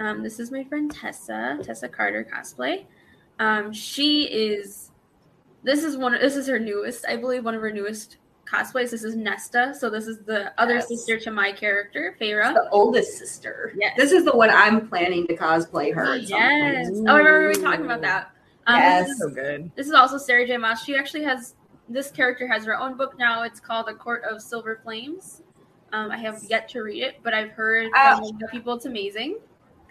[0.00, 2.84] Um, this is my friend Tessa, Tessa Carter cosplay.
[3.38, 4.87] Um, she is.
[5.62, 6.12] This is one.
[6.12, 8.90] This is her newest, I believe, one of her newest cosplays.
[8.90, 9.74] This is Nesta.
[9.78, 10.88] So this is the other Yes.
[10.88, 12.54] sister to my character, Feyre.
[12.54, 13.72] The oldest sister.
[13.78, 13.94] Yes.
[13.96, 16.04] This is the one I'm planning to cosplay her.
[16.14, 16.88] at some Yes.
[16.90, 17.08] point.
[17.08, 18.30] Oh, I remember we talking about that.
[18.66, 19.06] Um, Yes.
[19.08, 19.70] This is, So good.
[19.74, 20.56] this is also Sarah J.
[20.56, 20.82] Maas.
[20.82, 21.54] She actually has
[21.90, 23.42] this character has her own book now.
[23.44, 25.40] It's called The Court of Silver Flames.
[25.94, 29.38] Um, I have yet to read it, but I've heard from the people it's amazing.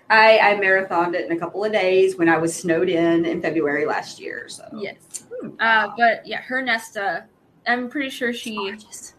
[0.09, 3.41] I, I marathoned it in a couple of days when I was snowed in in
[3.41, 4.47] February last year.
[4.47, 5.25] So Yes.
[5.59, 7.25] Uh, but yeah, her Nesta,
[7.67, 9.15] I'm pretty sure she Gorgeous.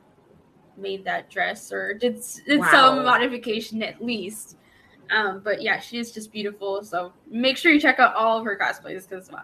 [0.77, 2.71] made that dress or did, did Wow.
[2.71, 4.57] some modification at least.
[5.11, 6.83] Um, but yeah, she is just beautiful.
[6.83, 9.43] So make sure you check out all of her cosplays because wow.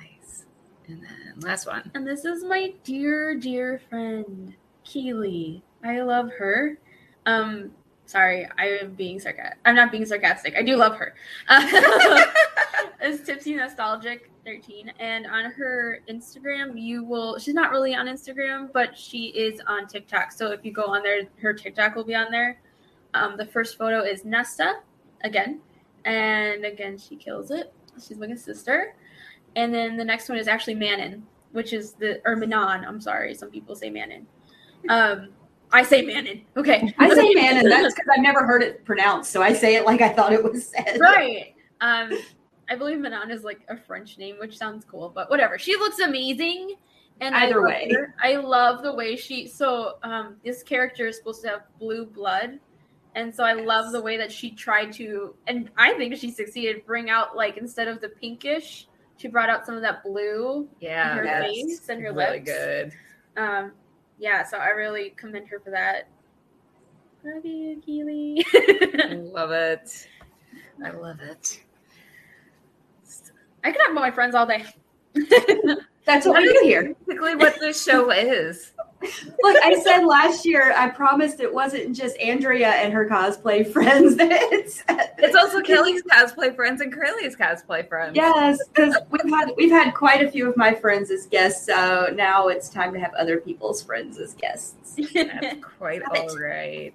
[0.00, 0.46] Nice.
[0.88, 1.90] And then last one.
[1.94, 4.54] And this is my dear, dear friend,
[4.84, 5.62] Keely.
[5.84, 6.78] I love her.
[7.26, 7.70] Um,
[8.10, 9.58] sorry, I am being sarcastic.
[9.64, 10.56] I'm not being sarcastic.
[10.56, 11.14] I do love her.
[11.48, 12.24] Uh,
[13.00, 14.92] it's Tipsy Nostalgic 13.
[14.98, 19.86] And on her Instagram, you will, she's not really on Instagram, but she is on
[19.86, 20.32] TikTok.
[20.32, 22.60] So if you go on there, her TikTok will be on there.
[23.14, 24.80] Um, the first photo is Nesta,
[25.22, 25.60] again.
[26.04, 27.72] And again, she kills it.
[28.06, 28.94] She's like a sister.
[29.56, 32.84] And then the next one is actually Manon, which is the or Manon.
[32.84, 34.26] I'm sorry, some people say Manon.
[34.88, 35.30] Um,
[35.72, 36.42] I say Manon.
[36.56, 37.68] Okay, I say Manon.
[37.68, 39.30] that's because I've never heard it pronounced.
[39.30, 40.98] So I say it like I thought it was said.
[41.00, 41.54] right.
[41.80, 42.10] Um,
[42.68, 45.58] I believe Manon is like a French name, which sounds cool, but whatever.
[45.58, 46.74] She looks amazing,
[47.20, 47.90] and Either love way.
[47.92, 48.14] her.
[48.22, 49.46] I love the way she.
[49.48, 52.58] So um, this character is supposed to have blue blood,
[53.14, 56.84] and so I love the way that she tried to, and I think she succeeded.
[56.86, 61.18] Bring out like instead of the pinkish, she brought out some of that blue Yeah.
[61.18, 61.38] in Yeah.
[61.40, 61.50] her yes.
[61.78, 62.50] face and her really lips.
[62.50, 62.92] good.
[63.36, 63.72] Um,
[64.20, 66.06] yeah, so I really commend her for that.
[67.24, 68.44] Love you, Keely.
[69.32, 70.06] love it.
[70.84, 71.62] I love it.
[73.64, 74.64] I could have my friends all day.
[76.06, 76.94] That's what we do here.
[77.06, 78.72] Basically, what this show is.
[79.42, 84.16] Look, I said last year I promised it wasn't just Andrea and her cosplay friends.
[84.18, 88.14] It's, It's also Kelly's cosplay friends and Curly's cosplay friends.
[88.14, 91.64] yes, because we've had we've had quite a few of my friends as guests.
[91.66, 94.96] So now it's time to have other people's friends as guests.
[95.14, 96.30] That's quite Love it.
[96.30, 96.94] all right.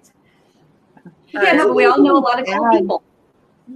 [1.28, 3.02] Yeah, no, but we all know a lot of cool people.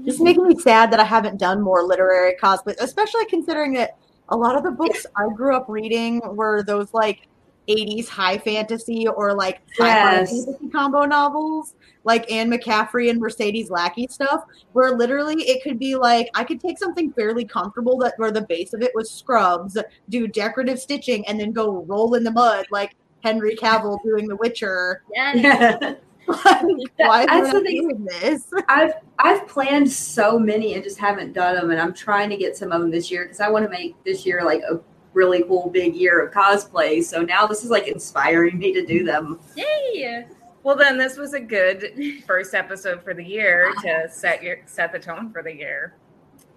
[0.04, 3.96] It's making me sad that I haven't done more literary cosplay, especially considering that
[4.30, 7.26] a lot of the books I grew up reading were those like
[7.68, 10.30] 80s high fantasy or like Yes.
[10.30, 11.74] fantasy combo novels,
[12.04, 16.60] like Anne McCaffrey and Mercedes Lackey stuff, where literally it could be like I could
[16.60, 19.76] take something fairly comfortable that where the base of it was scrubs,
[20.08, 24.36] do decorative stitching, and then go roll in the mud like Henry Cavill doing The
[24.36, 25.02] Witcher.
[25.14, 25.94] Yeah.
[26.98, 27.08] Yeah.
[27.08, 27.88] Why That's is the thing.
[27.88, 28.50] doing this?
[28.68, 32.56] I've I've planned so many and just haven't done them, and I'm trying to get
[32.56, 34.80] some of them this year because I want to make this year like a
[35.12, 37.02] really cool big year of cosplay.
[37.02, 39.40] So now this is like inspiring me to do them.
[39.56, 40.26] Yay!
[40.62, 43.80] Well, then this was a good first episode for the year ah.
[43.80, 45.94] to set your set the tone for the year.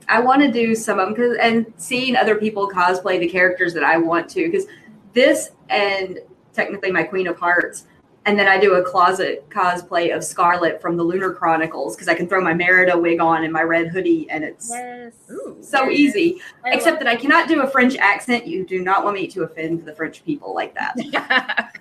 [0.10, 3.74] I want to do some of them because and seeing other people cosplay the characters
[3.74, 4.66] that I want to because
[5.14, 6.20] this and
[6.54, 7.86] technically my Queen of Hearts.
[8.26, 12.14] And then I do a closet cosplay of Scarlet from the Lunar Chronicles because I
[12.14, 15.12] can throw my Merida wig on and my red hoodie, and it's Yes.
[15.30, 15.58] Ooh.
[15.62, 16.40] so easy.
[16.64, 18.48] I Except that I cannot do a French accent.
[18.48, 20.94] You do not want me to offend the French people like that.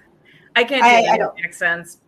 [0.56, 1.98] I can't do I- I don't- accents.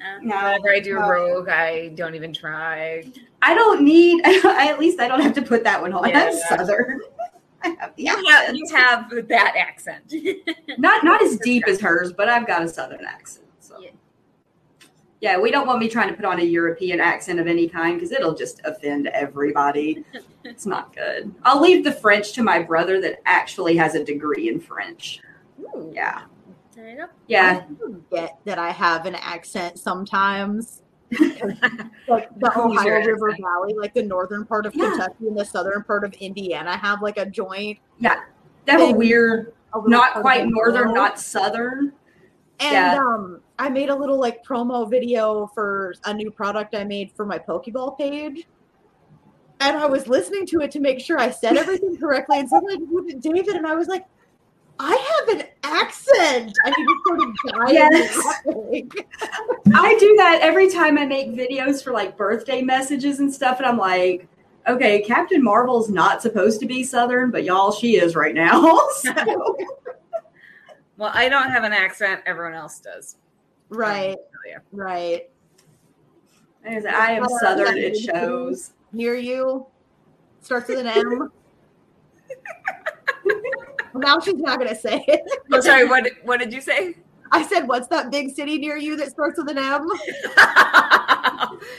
[0.00, 1.08] Uh, No, Whenever I do no.
[1.08, 3.04] rogue, I don't even try.
[3.40, 4.22] I don't need.
[4.24, 6.08] I, at least I don't have to put that one on.
[6.08, 6.24] Yeah.
[6.24, 7.00] I'm Southern.
[7.64, 10.12] I have the You have, you have that accent.
[10.78, 13.41] Not not as deep as hers, but I've got a Southern accent.
[15.22, 15.32] Yeah.
[15.34, 17.96] Yeah, we don't want me trying to put on a European accent of any kind
[17.96, 20.04] because it'll just offend everybody.
[20.44, 21.32] it's not good.
[21.44, 25.20] I'll leave the French to my brother that actually has a degree in French.
[25.60, 25.92] Ooh.
[25.94, 26.22] Yeah,
[26.74, 27.04] there you go.
[27.28, 27.62] yeah.
[27.64, 27.74] I
[28.10, 30.82] forget that I have an accent sometimes.
[32.08, 33.44] like the Ohio River accent?
[33.46, 34.88] Valley, like the northern part of Yeah.
[34.90, 37.78] Kentucky and the southern part of Indiana have like a joint.
[38.00, 38.08] They
[38.72, 40.94] have a weird, a not quite northern, world.
[40.96, 41.92] not southern.
[42.60, 42.98] And Yeah.
[42.98, 47.24] um, I made a little like promo video for a new product I made for
[47.26, 48.46] my Pokeball page.
[49.60, 52.38] And I was listening to it to make sure I said everything correctly.
[52.40, 54.04] And suddenly I just looked at David and I was like,
[54.80, 56.58] I have an accent.
[56.64, 58.24] And he just started dying Yes.
[58.46, 58.90] laughing.
[59.74, 63.66] I do that every time I make videos for like birthday messages and stuff, and
[63.66, 64.26] I'm like,
[64.66, 68.80] okay, Captain Marvel's not supposed to be Southern, but y'all, she is right now.
[68.96, 69.56] So,
[70.96, 72.22] Well, I don't have an accent.
[72.26, 73.16] Everyone else does.
[73.72, 74.16] Right.
[74.46, 74.58] Yeah.
[74.70, 75.30] Right.
[76.64, 77.78] I am Southern.
[77.78, 78.72] It shows.
[78.92, 79.66] Near you.
[80.40, 81.30] Starts with an M.
[83.94, 85.22] now she's not gonna say it.
[85.52, 85.88] Oh, sorry.
[85.88, 86.96] What What did you say?
[87.30, 89.88] I said, "What's that big city near you that starts with an M?"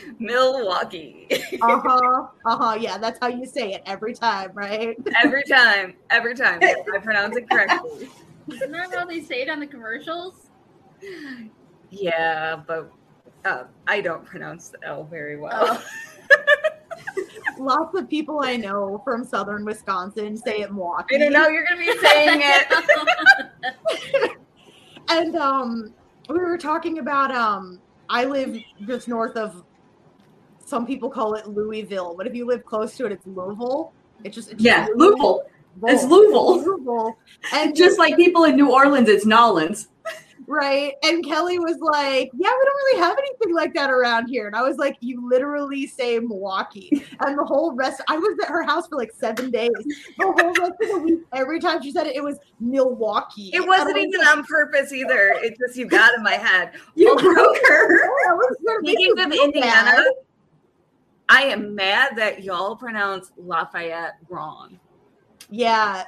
[0.19, 1.27] Milwaukee.
[1.61, 2.27] Uh huh.
[2.45, 2.77] Uh huh.
[2.79, 4.97] Yeah, that's how you say it every time, right?
[5.23, 5.93] every time.
[6.09, 6.59] Every time.
[6.63, 8.09] I pronounce it correctly.
[8.51, 10.49] Isn't that how they say it on the commercials?
[11.93, 12.91] Yeah, but
[13.45, 15.59] uh, I don't pronounce the L very well.
[15.63, 15.83] Oh.
[17.59, 21.15] Lots of people I know from southern Wisconsin say it Milwaukee.
[21.15, 21.47] I don't know.
[21.47, 24.37] You're gonna be saying it.
[25.09, 25.93] And um,
[26.29, 27.79] we were talking about um,
[28.09, 29.63] I live just north of.
[30.65, 33.91] Some people call it Louisville, but if you live close to it, it's Louisville.
[34.23, 35.43] It's just it's Yeah, just Louisville.
[35.83, 36.63] It's Louisville.
[36.63, 37.17] Louisville.
[37.53, 39.89] And Just like people in New Orleans, it's Nolans.
[40.47, 40.93] Right.
[41.03, 44.47] And Kelly was like, Yeah, we don't really have anything like that around here.
[44.47, 47.03] And I was like, You literally say Milwaukee.
[47.19, 49.71] And the whole rest, I was at her house for like seven days.
[50.17, 53.51] The whole rest of the week, every time she said it, it was Milwaukee.
[53.53, 55.35] It wasn't I even like, on purpose either.
[55.43, 56.71] It's just you got in my head.
[56.95, 58.05] You broke her.
[58.05, 60.05] "Oh, I was Speaking of Indiana, bad."
[61.29, 64.79] I am mad that y'all pronounce Lafayette wrong.
[65.49, 66.05] Yeah.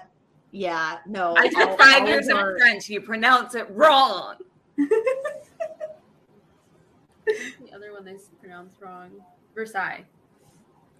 [0.56, 1.00] Yeah.
[1.06, 1.36] No.
[1.36, 2.88] I took all- five all years of of French.
[2.88, 4.36] You pronounce it wrong.
[4.78, 4.88] the
[7.76, 9.12] other one they pronounce wrong.
[9.54, 10.06] Versailles.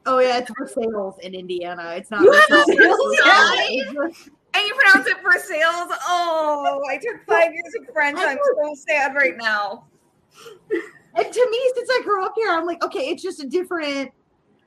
[0.06, 0.40] Oh, yeah.
[0.40, 1.94] It's Versailles in Indiana.
[1.96, 2.22] It's not.
[2.22, 3.84] You it's have not Versailles?
[3.94, 4.30] Versailles.
[4.56, 5.98] And you pronounce it Versailles.
[6.06, 8.20] Oh, I took five years of French.
[8.20, 9.86] I'm so sad right now.
[11.16, 14.12] And to me, since I grew up here, I'm like, okay, it's just a different,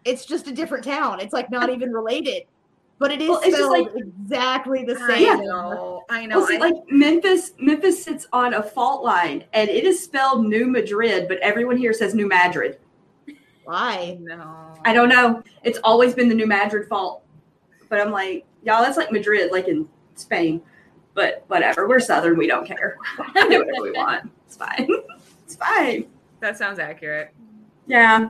[0.06, 1.20] it's just a different town.
[1.20, 2.44] It's like not even related,
[2.98, 5.10] but it is Well, it's just spelled like- exactly the same.
[5.10, 5.44] I same.
[5.44, 6.02] know.
[6.10, 6.38] I know.
[6.38, 10.46] Well, see, I, like Memphis, Memphis sits on a fault line, and it is spelled
[10.46, 12.78] New Madrid, but everyone here says New Madrid.
[13.64, 14.16] Why?
[14.20, 14.74] no.
[14.84, 15.42] I don't know.
[15.62, 17.22] It's always been the New Madrid fault,
[17.88, 20.62] but I'm like, y'all, that's like Madrid, like in Spain.
[21.14, 22.96] But whatever, we're Southern, we don't care.
[23.34, 24.30] do whatever we want.
[24.46, 24.88] It's fine.
[25.44, 26.06] It's fine.
[26.40, 27.32] That sounds accurate.
[27.86, 28.28] Yeah.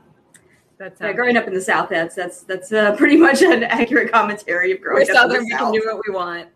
[0.78, 4.12] That Yeah, growing up in the South, that's that's that's uh, pretty much an accurate
[4.12, 5.36] commentary of We're growing up Southern.
[5.38, 6.48] in We the can do what we want.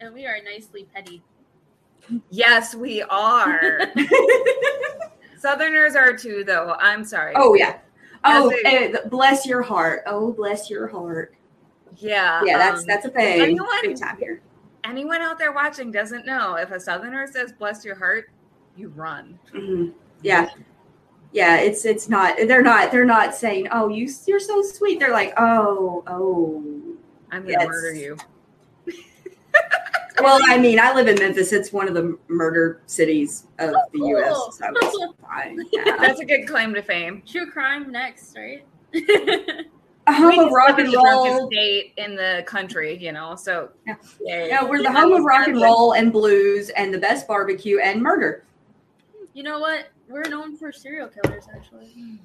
[0.00, 1.22] And we are nicely petty.
[2.30, 3.82] Yes, we are.
[5.38, 6.74] Southerners are too, though.
[6.80, 7.32] I'm sorry.
[7.36, 7.78] oh yeah.
[8.24, 10.02] Oh, As a- bless your heart.
[10.06, 11.34] Oh, bless your heart.
[11.98, 12.40] yeah.
[12.44, 13.40] Yeah, that's um, that's a thing.
[13.40, 14.40] anyone- Big time here.
[14.84, 18.30] anyone out there watching doesn't know if a Southerner says "bless your heart,"
[18.76, 19.38] you run.
[19.54, 19.92] Mhm.
[20.22, 20.48] Yeah.
[21.32, 25.12] Yeah, it's it's not they're not they're not saying, "Oh, you you're so sweet." They're
[25.12, 26.64] like, "Oh, oh."
[27.30, 27.66] I'm gonna Yes.
[27.66, 28.16] murder you.
[30.20, 31.52] Well, I mean, I live in Memphis.
[31.52, 34.18] It's one of the murder cities of oh, the cool.
[34.18, 35.60] US, so it's fine.
[35.72, 35.96] Yeah.
[36.00, 37.22] That's a good claim to fame.
[37.24, 38.64] True crime next, right?
[40.08, 41.46] Home of rock and roll.
[41.48, 43.36] state in the country, you know.
[43.36, 43.94] So Yeah.
[44.20, 47.78] yeah, Yeah, we're the home of rock and roll and blues and the best barbecue
[47.78, 48.42] and murder.
[49.34, 49.88] You know what?
[50.08, 52.18] We're known for serial killers, actually.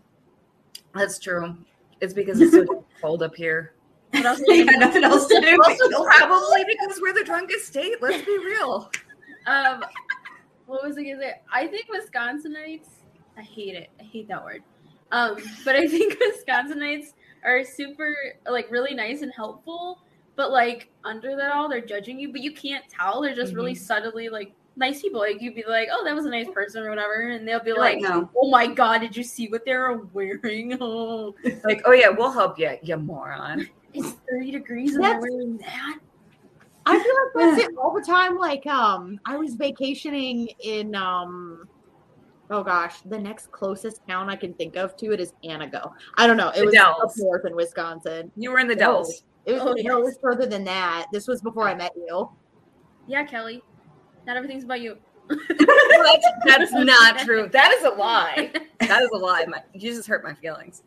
[0.96, 1.56] That's true.
[2.02, 3.74] It's because it's so cold up here.
[4.12, 4.42] What else?
[4.48, 5.60] We had nothing else to do.
[5.66, 7.96] Also, Probably because we're the drunkest state.
[8.02, 8.92] Let's be real.
[9.48, 9.84] um,
[10.66, 11.34] what was I gonna say?
[11.52, 12.88] I think Wisconsinites.
[13.38, 13.90] I hate it.
[14.00, 14.64] I hate that word.
[15.12, 17.14] Um, but I think Wisconsinites
[17.44, 18.16] are super,
[18.50, 20.00] like, really nice and helpful.
[20.36, 23.22] But like under that all, they're judging you, but you can't tell.
[23.22, 25.20] They're just really subtly like nice people.
[25.20, 27.72] Like you'd be like, "Oh, that was a nice person" or whatever, and they'll be
[27.74, 28.30] Like, like, no.
[28.38, 30.78] "Oh my god, did you see what they were wearing?
[30.82, 33.68] Oh, Like, oh yeah, we'll help you, you moron.
[33.94, 36.00] it's thirty degrees and That's- they're wearing that."
[36.86, 38.38] I feel like that's it all the time.
[38.38, 41.68] Like, um, I was vacationing in um
[42.50, 45.92] oh gosh, the next closest town I can think of to it is Anago.
[46.18, 46.50] I don't know.
[46.50, 47.02] It The was Dells.
[47.04, 48.32] up north in Wisconsin.
[48.36, 49.24] You were in the Dells.
[49.46, 51.08] It was, Oh, no, it was further than that.
[51.12, 52.30] This was before I met you.
[53.08, 53.64] Yeah, Kelly.
[54.26, 54.98] Not everything's about you.
[55.30, 57.48] that's, that's not true.
[57.52, 58.52] That is a lie.
[58.82, 59.46] That is a lie.
[59.48, 60.84] My, you just hurt my feelings.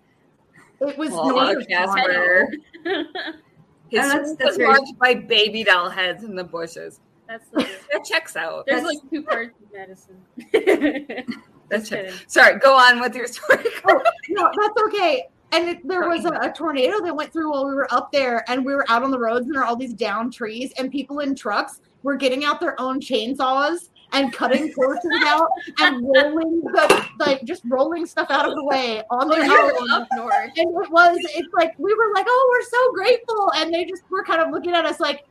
[0.80, 2.48] It was Oh, north of Casper.
[2.84, 7.00] His Oh, that's- street that's was very- marked by baby doll heads in the bushes.
[7.28, 8.66] That's the, That checks out.
[8.66, 10.20] there's That's- like two parts of medicine.
[11.68, 13.64] That's Just check- Sorry, go on with your story.
[13.88, 15.26] Oh, no, that's okay.
[15.50, 18.44] And it, there was a, a tornado that went through while we were up there,
[18.48, 20.92] and we were out on the roads, and there are all these down trees, and
[20.92, 25.48] people in trucks were getting out their own chainsaws and cutting portions out
[25.80, 29.42] and rolling the like just rolling stuff out of the way on Oh, their
[29.82, 29.90] own.
[29.90, 30.32] up north.
[30.56, 34.04] And it was, it's like we were like, oh, we're so grateful, and they just
[34.08, 35.24] were kind of looking at us like,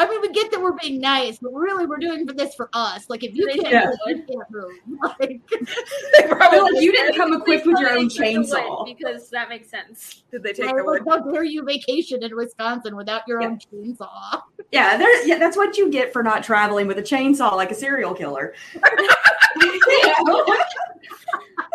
[0.00, 2.70] I mean, we get that we're being nice, but really, we're doing for this for
[2.72, 3.10] us.
[3.10, 3.86] Like, if you can't, Yeah.
[3.86, 4.72] move, you can't move.
[5.18, 8.48] Like, they probably Well, you didn't come equipped with your own Please take the wood,
[8.48, 8.84] chainsaw.
[8.98, 10.22] because that makes sense.
[10.30, 13.40] did they take I the was like, how dare you vacation in Wisconsin without your
[13.42, 13.48] Yeah.
[13.48, 14.42] own chainsaw?
[14.70, 17.74] Yeah, there, yeah, that's what you get for not traveling with a chainsaw like a
[17.74, 18.52] serial killer.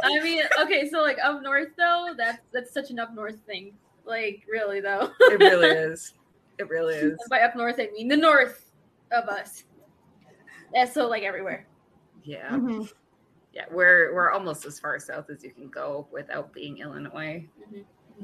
[0.04, 3.74] I mean, okay, so like up north though, that's that's such an up north thing.
[4.06, 5.10] Like really though.
[5.22, 6.14] It really is.
[6.60, 7.04] It really is.
[7.12, 8.72] And by up north I mean the north
[9.12, 9.64] of us.
[10.74, 11.68] That's so like everywhere.
[12.24, 12.50] Yeah.
[12.52, 12.84] Mm-hmm.
[13.54, 13.66] Yeah.
[13.72, 17.48] We're we're almost as far south as you can go without being Illinois.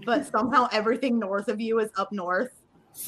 [0.06, 2.54] But somehow everything north of you is up north.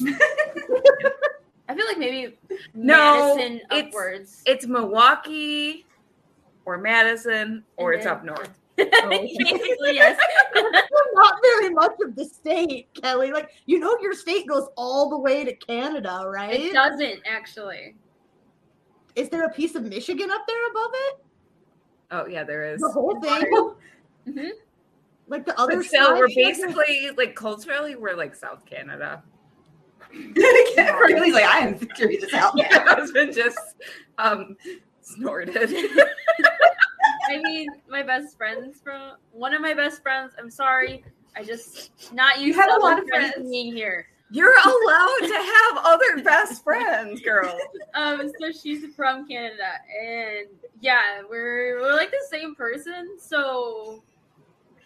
[1.68, 2.38] I feel like maybe
[2.74, 4.42] No, Madison it's- upwards.
[4.46, 5.86] It's Milwaukee
[6.64, 8.58] or Madison or And it's then- up north.
[9.08, 10.18] Basically, yes.
[11.14, 13.32] Not very much of the state, Kelly.
[13.32, 16.58] Like, you know, your state goes all the way to Canada, right?
[16.60, 17.94] It doesn't actually.
[19.14, 21.24] Is there a piece of Michigan up there above it?
[22.12, 22.80] Oh yeah, there is.
[22.80, 23.42] The whole thing?
[24.28, 24.50] Mhm.
[25.26, 26.18] Like the other But still, side?
[26.18, 29.22] we're basically like culturally, we're like South Canada.
[30.12, 32.54] Really, like I am figuring this out.
[32.56, 33.58] My husband just
[34.18, 34.56] um
[35.00, 35.56] snorted.
[37.38, 40.32] I mean, my best friends from one of my best friends.
[40.38, 41.04] I'm sorry,
[41.36, 43.50] I just not used have to a lot of friends friends.
[43.50, 44.06] being here.
[44.30, 47.58] You're allowed to have other best friends, girl.
[47.94, 49.68] Um, so she's from Canada,
[50.02, 50.46] and
[50.80, 53.18] yeah, we're we're like the same person.
[53.18, 54.02] So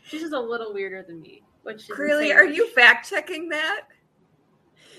[0.05, 1.43] she's just a little weirder than me.
[1.63, 3.83] Which is Really, are you fact checking that?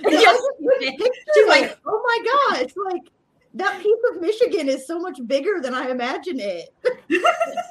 [0.01, 0.21] Yes, I
[0.69, 0.97] just she did.
[0.99, 3.01] picture, She's like, like- oh my god, it's like
[3.53, 6.69] that piece of Michigan is so much bigger than I imagine it.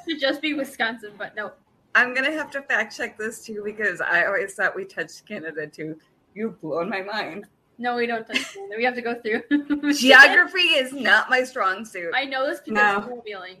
[0.07, 1.51] should just be Wisconsin, but no.
[1.95, 5.65] I'm gonna have to fact check this too because I always thought we touched Canada
[5.67, 5.97] too.
[6.35, 7.45] You've blown my mind.
[7.79, 8.75] No, we don't touch Canada.
[8.77, 9.43] We have to go through
[9.93, 12.11] Geography is not my strong suit.
[12.15, 12.97] I know this because No.
[12.97, 13.57] of snowmobiling.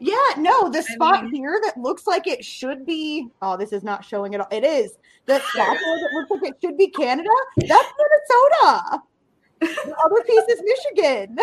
[0.00, 3.28] Yeah, no, the I spot mean- here that looks like it should be.
[3.42, 4.48] Oh, this is not showing at all.
[4.50, 4.92] It is.
[5.26, 7.28] The spot there that looks like it should be Canada.
[7.58, 9.02] That's Minnesota.
[9.62, 11.38] The other piece is Michigan.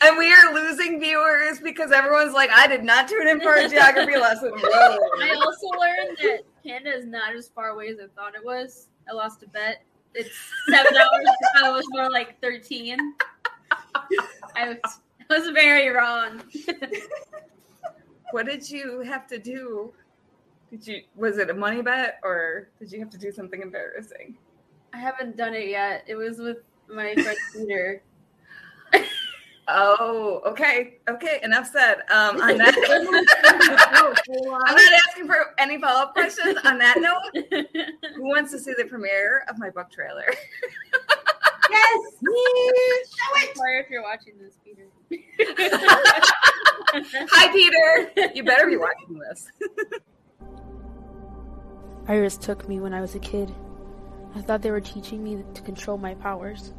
[0.00, 3.68] and we are losing viewers because everyone's like, I did not tune in for a
[3.68, 4.52] geography lesson.
[4.56, 4.98] Whoa.
[5.22, 8.88] I also learned that Canada is not as far away as I thought it was.
[9.08, 9.82] I lost a bet.
[10.14, 10.30] It's
[10.70, 11.26] seven hours.
[11.56, 12.96] I it was more like thirteen.
[14.56, 14.78] I was,
[15.28, 16.42] I was very wrong.
[18.30, 19.92] What did you have to do?
[20.70, 24.36] Did you was it a money bet or did you have to do something embarrassing?
[24.92, 26.04] I haven't done it yet.
[26.06, 26.58] It was with
[26.88, 28.02] my friend Peter.
[29.66, 31.40] Oh, okay, okay.
[31.42, 32.00] Enough said.
[32.10, 32.74] Um, on that,
[34.66, 36.58] I'm not asking for any follow up questions.
[36.64, 37.22] On that note,
[38.14, 40.26] who wants to see the premiere of my book trailer?
[41.70, 42.00] Yes.
[42.20, 42.28] Show
[43.36, 43.56] it.
[43.56, 44.86] Sorry if you're watching this, Peter.
[47.32, 48.30] Hi, Peter.
[48.34, 49.48] You better be watching this.
[52.06, 53.50] Iris took me when I was a kid.
[54.34, 56.72] I thought they were teaching me to control my powers,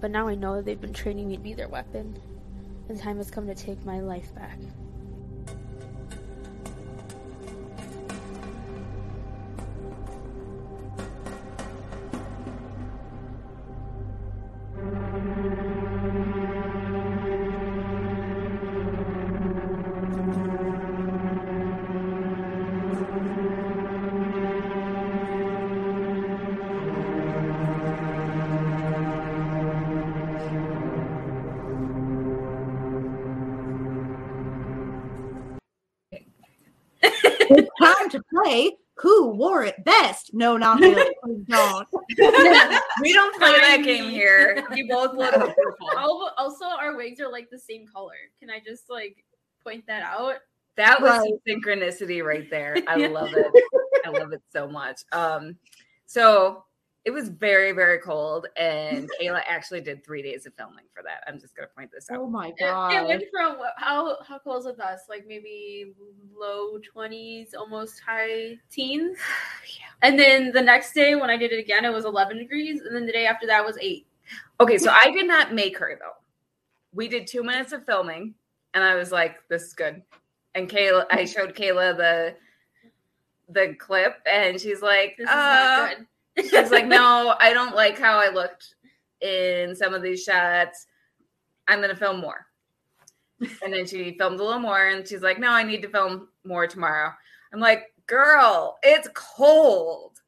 [0.00, 2.16] but now I know that they've been training me to be their weapon,
[2.88, 4.58] and time has come to take my life back.
[40.36, 41.16] No, not really.
[41.24, 41.88] Please don't.
[43.00, 44.62] we don't play that game here.
[44.74, 45.88] You both look beautiful.
[46.36, 48.12] Also, our wigs are like the same color.
[48.38, 49.24] Can I just like
[49.64, 50.34] point that out?
[50.76, 51.32] That was Right.
[51.48, 52.76] synchronicity right there.
[52.86, 53.08] I Yeah.
[53.08, 53.50] love it.
[54.04, 55.00] I love it so much.
[55.10, 55.56] Um,
[56.04, 56.65] so
[57.06, 61.22] it was very, very cold, and Kaila actually did three days of filming for that.
[61.28, 62.18] I'm just gonna point this out.
[62.18, 62.92] Oh my god.
[62.92, 65.02] it went from how how close with us?
[65.08, 65.94] Like maybe
[66.36, 69.18] low twenties, almost high teens.
[69.78, 69.86] yeah.
[70.02, 72.94] And then the next day when I did it again, it was eleven degrees, and
[72.94, 74.08] then the day after that was eight.
[74.60, 76.16] Okay, so I did not make her though.
[76.92, 78.34] We did two minutes of filming,
[78.74, 80.02] and I was like, "This is good."
[80.56, 82.34] And Kaila, I showed Kaila the
[83.48, 86.06] the clip, and she's like, This is uh, not good.
[86.38, 88.74] She's like, no, I don't like how I looked
[89.20, 90.86] in some of these shots.
[91.68, 92.46] I'm gonna film more.
[93.62, 96.28] And then she filmed a little more, and she's like, no, I need to film
[96.44, 97.12] more tomorrow.
[97.52, 100.18] I'm like, girl, it's cold.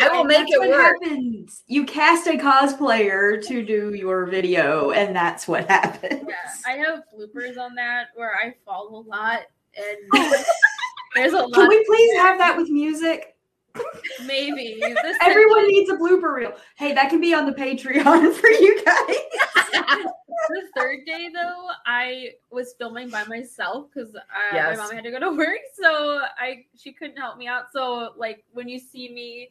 [0.00, 0.96] I will make that's it what work.
[1.02, 1.62] happens.
[1.66, 6.24] You cast a cosplayer to do your video, and that's what happens.
[6.28, 6.34] Yeah,
[6.66, 9.42] I have bloopers on that where I fall a lot,
[9.76, 10.44] and
[11.14, 11.54] there's a lot.
[11.54, 13.36] Can we please have that with music?
[14.26, 16.52] Maybe this Everyone needs a blooper reel.
[16.76, 19.16] Hey, that can be on the Patreon for you guys.
[20.50, 24.20] the third day though i was filming by myself because uh,
[24.54, 24.78] Yes.
[24.78, 28.12] my mom had to go to work so i she couldn't help me out so
[28.16, 29.50] like when you see me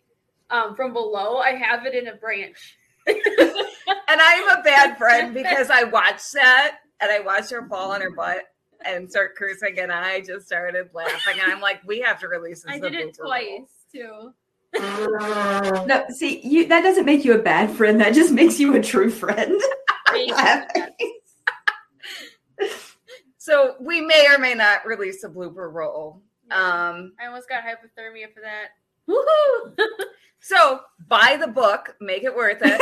[0.49, 5.69] um, from below i have it in a branch And I'm a bad friend because
[5.69, 8.43] I watched that and I watched her fall on her butt
[8.86, 11.39] and start cursing, and I just started laughing.
[11.41, 12.73] And I'm like, we have to release this.
[12.73, 14.33] i did it blooper twice too.
[14.79, 17.99] No, see, you that doesn't make you a bad friend.
[17.99, 19.59] That just makes you a true friend.
[23.47, 26.21] So we may or may not release a blooper roll.
[26.51, 28.71] Um, i almost got hypothermia for that
[29.09, 29.73] Woohoo!
[30.41, 32.81] so buy the book, make it worth it,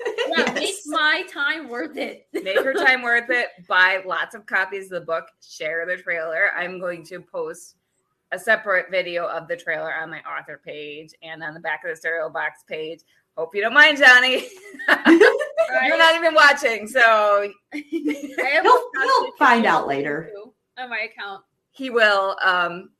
[0.28, 3.48] yeah, make my time worth it make her time worth it.
[3.68, 6.52] Buy lots of copies of the book, share the trailer.
[6.56, 7.76] I'm going to post
[8.32, 11.90] a separate video of the trailer on my author page and on the back of
[11.90, 13.00] the cereal box page.
[13.36, 14.48] Hope you don't mind, Johnny.
[14.88, 17.00] You're not even watching, so
[17.72, 17.76] I
[18.52, 20.30] have He'll- he'll find out later.
[20.76, 22.36] On my account, he will.
[22.42, 22.90] Um,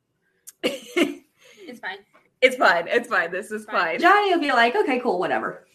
[0.63, 1.99] it's fine.
[2.41, 2.87] it's fine.
[2.87, 3.31] It's fine.
[3.31, 3.99] This is fine.
[3.99, 5.65] Johnny will be like, okay, cool, whatever.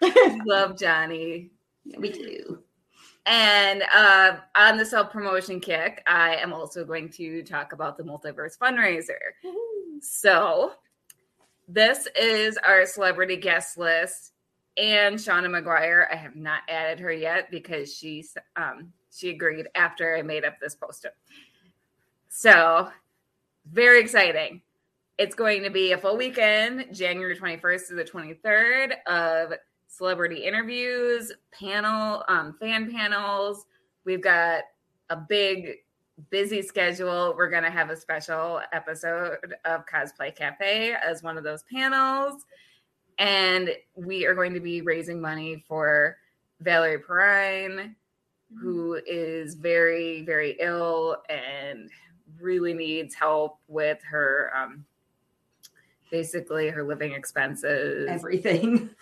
[0.46, 1.50] Love Johnny.
[1.84, 2.60] Yeah, we do.
[3.26, 8.02] And uh, on the self promotion kick, I am also going to talk about the
[8.02, 9.32] multiverse fundraiser.
[10.00, 10.72] So,
[11.66, 14.32] this is our celebrity guest list,
[14.76, 16.06] and Seanan McGuire.
[16.12, 20.60] I have not added her yet because she um, she agreed after I made up
[20.60, 21.12] this poster.
[22.28, 22.90] So,
[23.70, 24.60] very exciting.
[25.16, 29.52] It's going to be a full weekend, January 21st to the 23rd, of
[29.96, 33.66] celebrity interviews, panel, um, fan panels.
[34.04, 34.64] We've got
[35.10, 35.76] a big,
[36.30, 37.34] busy schedule.
[37.36, 42.44] We're going to have a special episode of Cosplay Cafe as one of those panels.
[43.18, 46.16] And we are going to be raising money for
[46.60, 47.94] Valerie Perrine,
[48.60, 51.90] who is very, very ill and
[52.40, 54.84] really needs help with her, um,
[56.14, 58.08] basically, her living expenses.
[58.08, 58.90] Everything.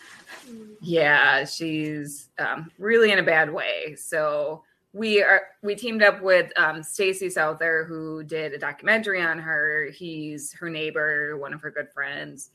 [0.80, 3.94] Yeah, she's um, really in a bad way.
[3.94, 9.38] So we are we teamed up with um, Stacy Souther, who did a documentary on
[9.38, 9.88] her.
[9.94, 12.50] He's her neighbor, one of her good friends,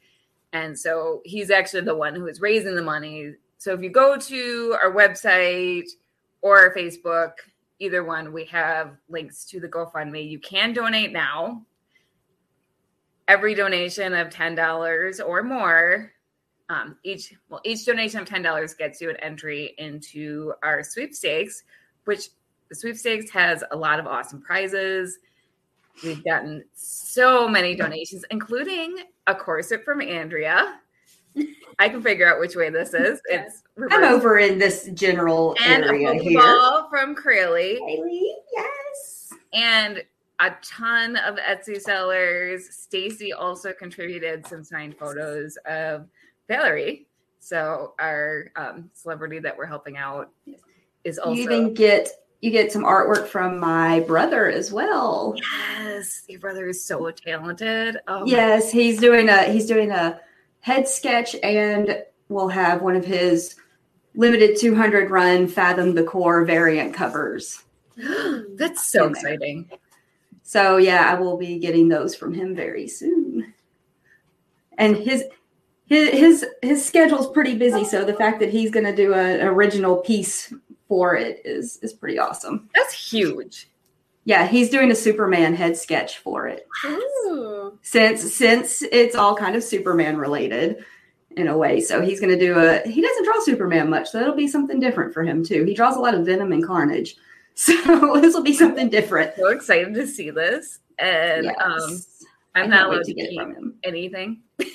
[0.52, 3.36] and so he's actually the one who is raising the money.
[3.58, 5.88] So if you go to our website
[6.42, 7.32] or our Facebook,
[7.80, 10.30] either one, we have links to the GoFundMe.
[10.30, 11.66] You can donate now.
[13.28, 16.12] Every donation of ten dollars or more
[16.70, 21.64] um, each well each donation of ten dollars gets you an entry into our sweepstakes,
[22.06, 22.30] which
[22.70, 25.20] the sweepstakes has a lot of awesome prizes.
[26.04, 30.80] We've gotten so many donations, including a corset from Andrea.
[31.80, 33.20] I can figure out which way this is.
[33.26, 36.40] It's I'm over in this general and a area here.
[36.40, 37.80] Pokeball from Crayley.
[37.80, 39.34] Haley, yes.
[39.54, 40.04] and
[40.40, 42.70] a ton of Etsy sellers.
[42.70, 46.08] Stacy also contributed some signed photos of
[46.48, 47.08] Valerie.
[47.40, 50.30] So our um, celebrity that we're helping out
[51.04, 52.10] is also you even get
[52.42, 55.34] you get some artwork from my brother as well.
[55.38, 57.98] yes, your brother is so talented.
[58.08, 60.20] Oh Yes, he's doing a he's doing a
[60.60, 63.56] head sketch and we'll have one of his
[64.14, 67.64] limited 200 run Fathom the Core variant covers.
[68.56, 69.68] that's so exciting.
[69.70, 69.80] there.
[70.48, 73.54] So yeah, I will be getting those from him very soon.
[74.78, 75.26] And his
[75.88, 79.42] his his his schedule's pretty busy, so the fact that he's going to do an
[79.42, 80.54] original piece
[80.88, 82.70] for it is is pretty awesome.
[82.74, 83.70] That's huge.
[84.24, 86.66] Yeah, he's doing a Superman head sketch for it.
[86.86, 87.78] Ooh.
[87.82, 90.78] Since since it's all kind of Superman related
[91.36, 91.82] in a way.
[91.82, 94.80] So he's going to do a he doesn't draw Superman much, so it'll be something
[94.80, 95.66] different for him too.
[95.66, 97.18] He draws a lot of Venom and Carnage.
[97.60, 99.36] So this will be something different.
[99.36, 100.80] So excited to see this.
[101.00, 102.24] And um, Yes.
[102.56, 103.76] I I'm can't allowed to get it keep from him.
[103.84, 104.42] anything.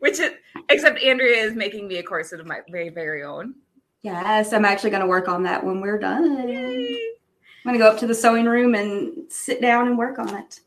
[0.00, 0.32] Which is
[0.70, 3.54] except Andrea is making me a corset of my very, very own.
[4.02, 6.24] Yes, I'm actually going to work on that when we're done.
[6.24, 10.34] I'm going to go up to the sewing room and sit down and work on
[10.34, 10.60] it.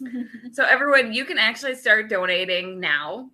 [0.52, 3.28] So everyone, you can actually start donating now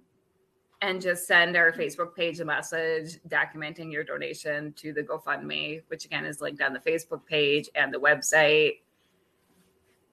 [0.85, 6.05] and just send our Facebook page a message documenting your donation to the GoFundMe, which
[6.05, 8.80] again is linked on the Facebook page and the website.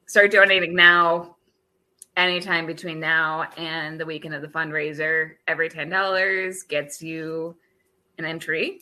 [0.06, 1.36] Start donating now.
[2.16, 7.56] Anytime between now and the weekend of the fundraiser, every $10 gets you
[8.18, 8.82] an entry.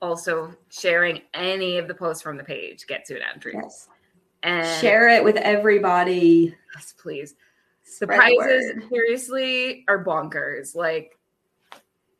[0.00, 3.54] Also, sharing any of the posts from the page gets you an entry.
[3.54, 3.88] Yes.
[4.42, 6.54] And Share it with everybody.
[6.74, 7.34] yes, please.
[7.98, 10.74] The prizes seriously are bonkers.
[10.74, 11.18] Like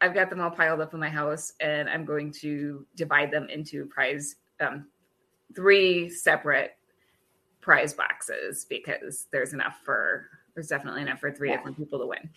[0.00, 3.48] I've got them all piled up in my house and I'm going to divide them
[3.48, 4.86] into prize um
[5.54, 6.76] three separate
[7.60, 11.56] prize boxes because there's enough for there's definitely enough for three Yeah.
[11.56, 12.30] different people to win.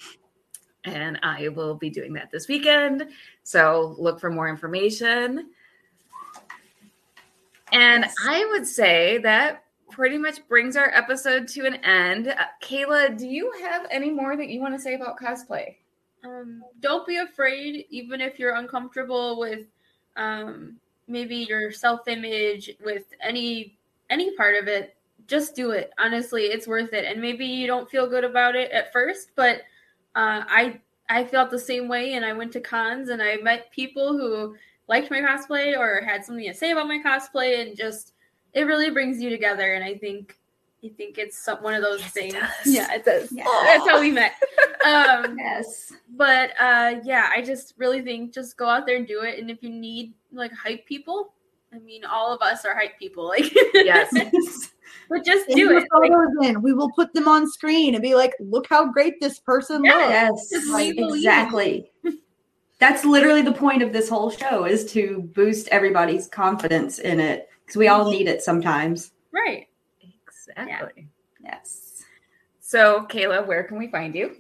[0.86, 3.08] And I will be doing that this weekend.
[3.44, 5.50] So look for more information.
[7.72, 8.16] And Yes.
[8.28, 9.64] I would say that
[9.94, 12.28] pretty much brings our episode to an end.
[12.28, 15.76] Uh, Kaila, do you have any more that you want to say about cosplay?
[16.26, 19.68] Um, don't be afraid, even if you're uncomfortable with
[20.18, 20.78] um,
[21.08, 23.78] maybe your self-image, with any
[24.10, 24.96] any part of it.
[25.28, 25.92] Just do it.
[25.98, 27.06] Honestly, it's worth it.
[27.06, 29.58] And maybe you don't feel good about it at first, but
[30.16, 30.80] uh, I
[31.10, 32.14] I felt the same way.
[32.14, 34.56] And I went to cons and I met people who
[34.88, 38.13] liked my cosplay or had something to say about my cosplay, and just
[38.54, 39.74] it really brings you together.
[39.74, 40.38] And I think
[40.86, 42.34] I think it's some, one of those things.
[42.34, 42.50] does.
[42.66, 43.32] Yeah, it does.
[43.32, 43.46] Yeah.
[43.64, 44.34] That's how we met.
[44.86, 45.94] Um, Yes.
[46.18, 49.50] but uh yeah i just really think just go out there and do it and
[49.50, 51.32] if you need like hype people
[51.74, 54.14] i mean all of us are hype people like Yes.
[55.10, 56.62] but just do your it Like, photos in.
[56.62, 59.94] We will put them on screen and be like, look how great this person Yeah.
[59.96, 60.10] looks.
[60.10, 60.50] Yes.
[60.52, 61.16] Just we believe.
[61.24, 61.90] Exactly.
[62.80, 67.48] That's literally the point of this whole show is to boost everybody's confidence in it
[67.66, 68.12] because we all mm-hmm.
[68.12, 69.12] need it sometimes.
[69.32, 69.68] right
[70.02, 71.08] Exactly.
[71.44, 72.04] Yes.
[72.60, 74.38] So, Kaila, where can we find you?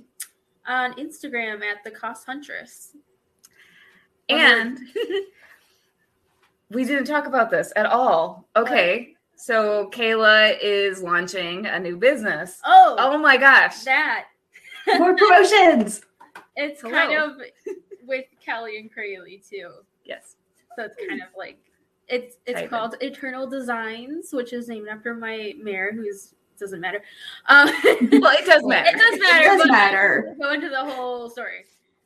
[0.66, 2.92] on instagram at the CosHuntress
[4.30, 4.80] And
[6.70, 8.48] we didn't talk about this at all.
[8.56, 9.16] Okay.
[9.36, 12.62] So, Kaila is launching a new business.
[12.64, 13.84] oh, Oh my gosh.
[13.84, 14.28] that
[14.98, 16.02] More promotions.
[16.56, 16.94] it's Hello.
[16.94, 17.32] kind of
[18.06, 19.70] with kelly and crayley too
[20.06, 20.36] Yes.
[20.78, 21.58] so it's kind of like
[22.08, 22.70] it's it's Type in.
[22.70, 27.02] called eternal designs which is named after my mayor who's doesn't matter
[27.48, 28.90] um Well, it does matter.
[28.96, 29.46] It does matter.
[29.46, 30.36] It does but matter.
[30.42, 31.66] Go into the whole story.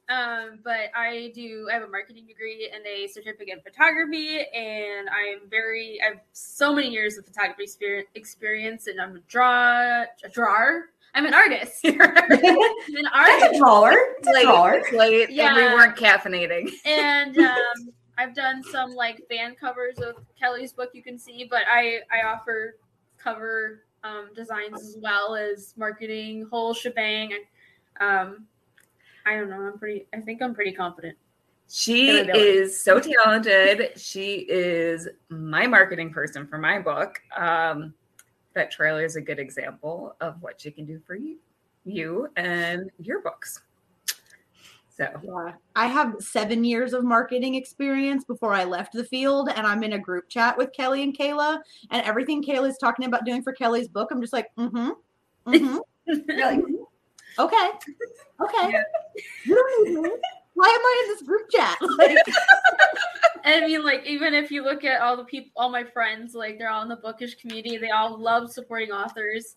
[0.10, 1.68] Um, but I do.
[1.70, 6.00] I have a marketing degree and a certificate in photography, and I'm very.
[6.02, 7.68] I have so many years of photography
[8.16, 10.86] experience, and I'm a draw a drawer.
[11.14, 11.82] I'm an artist.
[11.84, 12.00] I'm an
[12.32, 13.92] That's artist, a drawer.
[14.20, 14.74] It's a Late, drawer.
[14.76, 16.70] it's late, and we weren't caffeinating.
[16.86, 17.58] and um,
[18.18, 20.90] I've done some like fan covers of Kelly's book.
[20.94, 22.78] You can see, but I I offer
[23.18, 27.32] cover um, designs as well as marketing, whole shebang.
[28.00, 28.46] Um,
[29.26, 29.62] I don't know.
[29.62, 30.08] I'm pretty.
[30.14, 31.18] I think I'm pretty confident.
[31.70, 34.00] She is so talented.
[34.00, 37.20] She is my marketing person for my book.
[37.36, 37.94] Um,
[38.54, 41.38] that trailer is a good example of what she can do for you,
[41.84, 43.62] you and your books.
[44.98, 45.54] So Yeah.
[45.76, 49.94] I have seven years of marketing experience before I left the field, and I'm in
[49.94, 51.60] a group chat with Kelly and Kaila,
[51.92, 54.90] and everything Kaila's talking about doing for Kelly's book, I'm just like, mm-hmm.
[55.48, 55.78] Mm-hmm.
[56.40, 56.62] Like,
[57.40, 57.70] Okay.
[58.42, 58.72] Okay.
[58.72, 58.84] Yeah.
[59.46, 60.10] You don't need me.
[60.56, 61.78] why am I in this group chat?
[61.98, 62.18] Like,
[63.44, 66.34] And I mean, like, even if you look at all the people, all my friends,
[66.34, 67.78] like, they're all in the bookish community.
[67.78, 69.56] They all love supporting authors.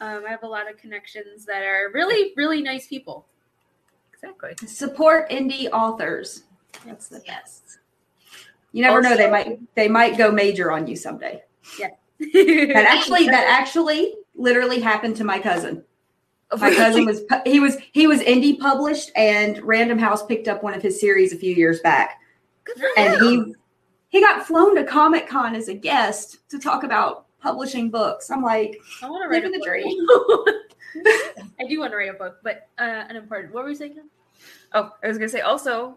[0.00, 3.26] Um, I have a lot of connections that are really, really nice people.
[4.22, 4.66] Exactly.
[4.66, 6.44] Support indie authors.
[6.86, 7.78] That's the best.
[8.72, 11.42] You never know; they might they might go major on you someday.
[11.78, 11.88] Yeah.
[12.18, 15.84] that actually that actually literally happened to my cousin.
[16.50, 20.62] Oh, my cousin was he was he was indie published, and Random House picked up
[20.62, 22.20] one of his series a few years back,
[22.96, 23.20] and him.
[23.20, 23.54] he
[24.18, 28.30] he got flown to Comic Con as a guest to talk about publishing books.
[28.30, 30.48] I'm like, I want to write Living a the book.
[31.60, 33.52] I do want to write a book, but uh, an important.
[33.52, 33.96] What were you saying?
[34.72, 35.96] Oh, I was gonna say also,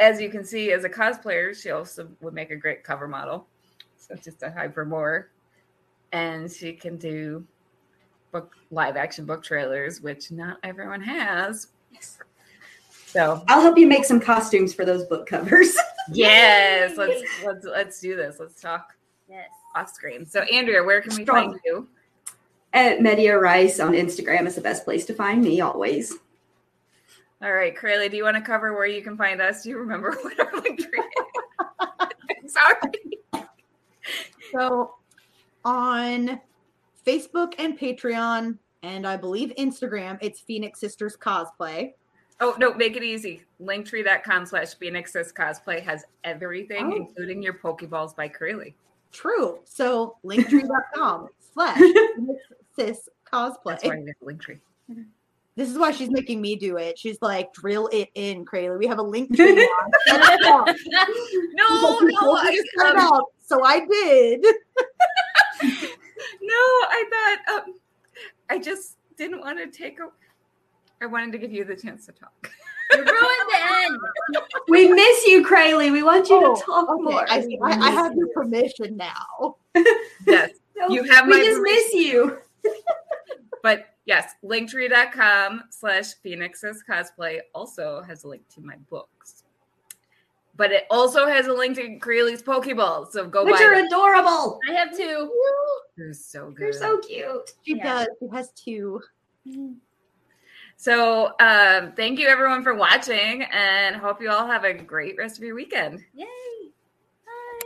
[0.00, 3.46] as you can see, as a cosplayer, she also would make a great cover model.
[3.96, 5.30] So just a hyper more,
[6.12, 7.46] and she can do
[8.32, 11.68] book live action book trailers, which not everyone has.
[13.06, 15.76] So I'll help you make some costumes for those book covers.
[16.12, 18.36] yes, let's let's let's do this.
[18.38, 18.96] Let's talk
[19.28, 19.50] Yes.
[19.76, 20.26] Off screen.
[20.26, 21.50] So Andrea, where can we Strong.
[21.50, 21.88] find you?
[22.72, 26.14] At Media Rice on Instagram is the best place to find me always.
[27.42, 29.62] All right, Curly, do you want to cover where you can find us?
[29.62, 31.02] Do you remember what our link tree
[32.44, 32.52] is?
[32.52, 33.44] Sorry.
[34.52, 34.94] so
[35.64, 36.40] on
[37.06, 41.92] Facebook and Patreon, and I believe Instagram, it's Phoenix Sisters Cosplay.
[42.40, 43.42] Oh no, make it easy.
[43.62, 46.96] Linktree.com slash Phoenix Sis Cosplay has everything, Oh.
[46.96, 48.76] including your Pokeballs by Curly.
[49.16, 49.60] True.
[49.64, 52.42] So linktree.com slash Phoenix
[52.78, 54.06] Sis That's Cosplay.
[54.22, 54.60] Linktree.
[55.56, 56.98] This is why she's making me do it.
[56.98, 58.78] She's like, drill it in, Craylee.
[58.78, 59.66] We have a link tree now.
[60.06, 60.76] Shut up.
[60.76, 60.86] She's
[61.54, 64.42] No, like, no, I, to start um, out." So I did.
[66.42, 67.74] no, I thought um,
[68.50, 70.08] I just didn't want to take a.
[71.02, 72.50] I wanted to give you the chance to talk.
[72.92, 73.98] You ruined the end.
[74.68, 75.90] We miss you, Crayley.
[75.92, 77.24] We want you Oh, to talk Okay, more.
[77.28, 79.56] I, I, I have your permission now.
[80.26, 81.62] Yes, No, you have my we just permission.
[81.62, 82.38] miss you.
[83.62, 89.44] but yes, linktree.com slash Phoenix's cosplay also has a link to my books.
[90.56, 93.12] But it also has a link to Creely's Pokeballs.
[93.12, 93.86] So go Which buy are them.
[93.86, 94.58] adorable.
[94.68, 95.30] I have two.
[95.96, 96.56] They're so good.
[96.58, 97.52] They're so cute.
[97.62, 97.84] She Yeah.
[98.04, 98.08] does.
[98.20, 99.00] She has two.
[99.46, 99.76] Mm.
[100.76, 105.38] So um, thank you everyone for watching and hope you all have a great rest
[105.38, 106.04] of your weekend.
[106.14, 106.26] Yay.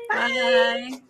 [0.08, 1.00] Bye.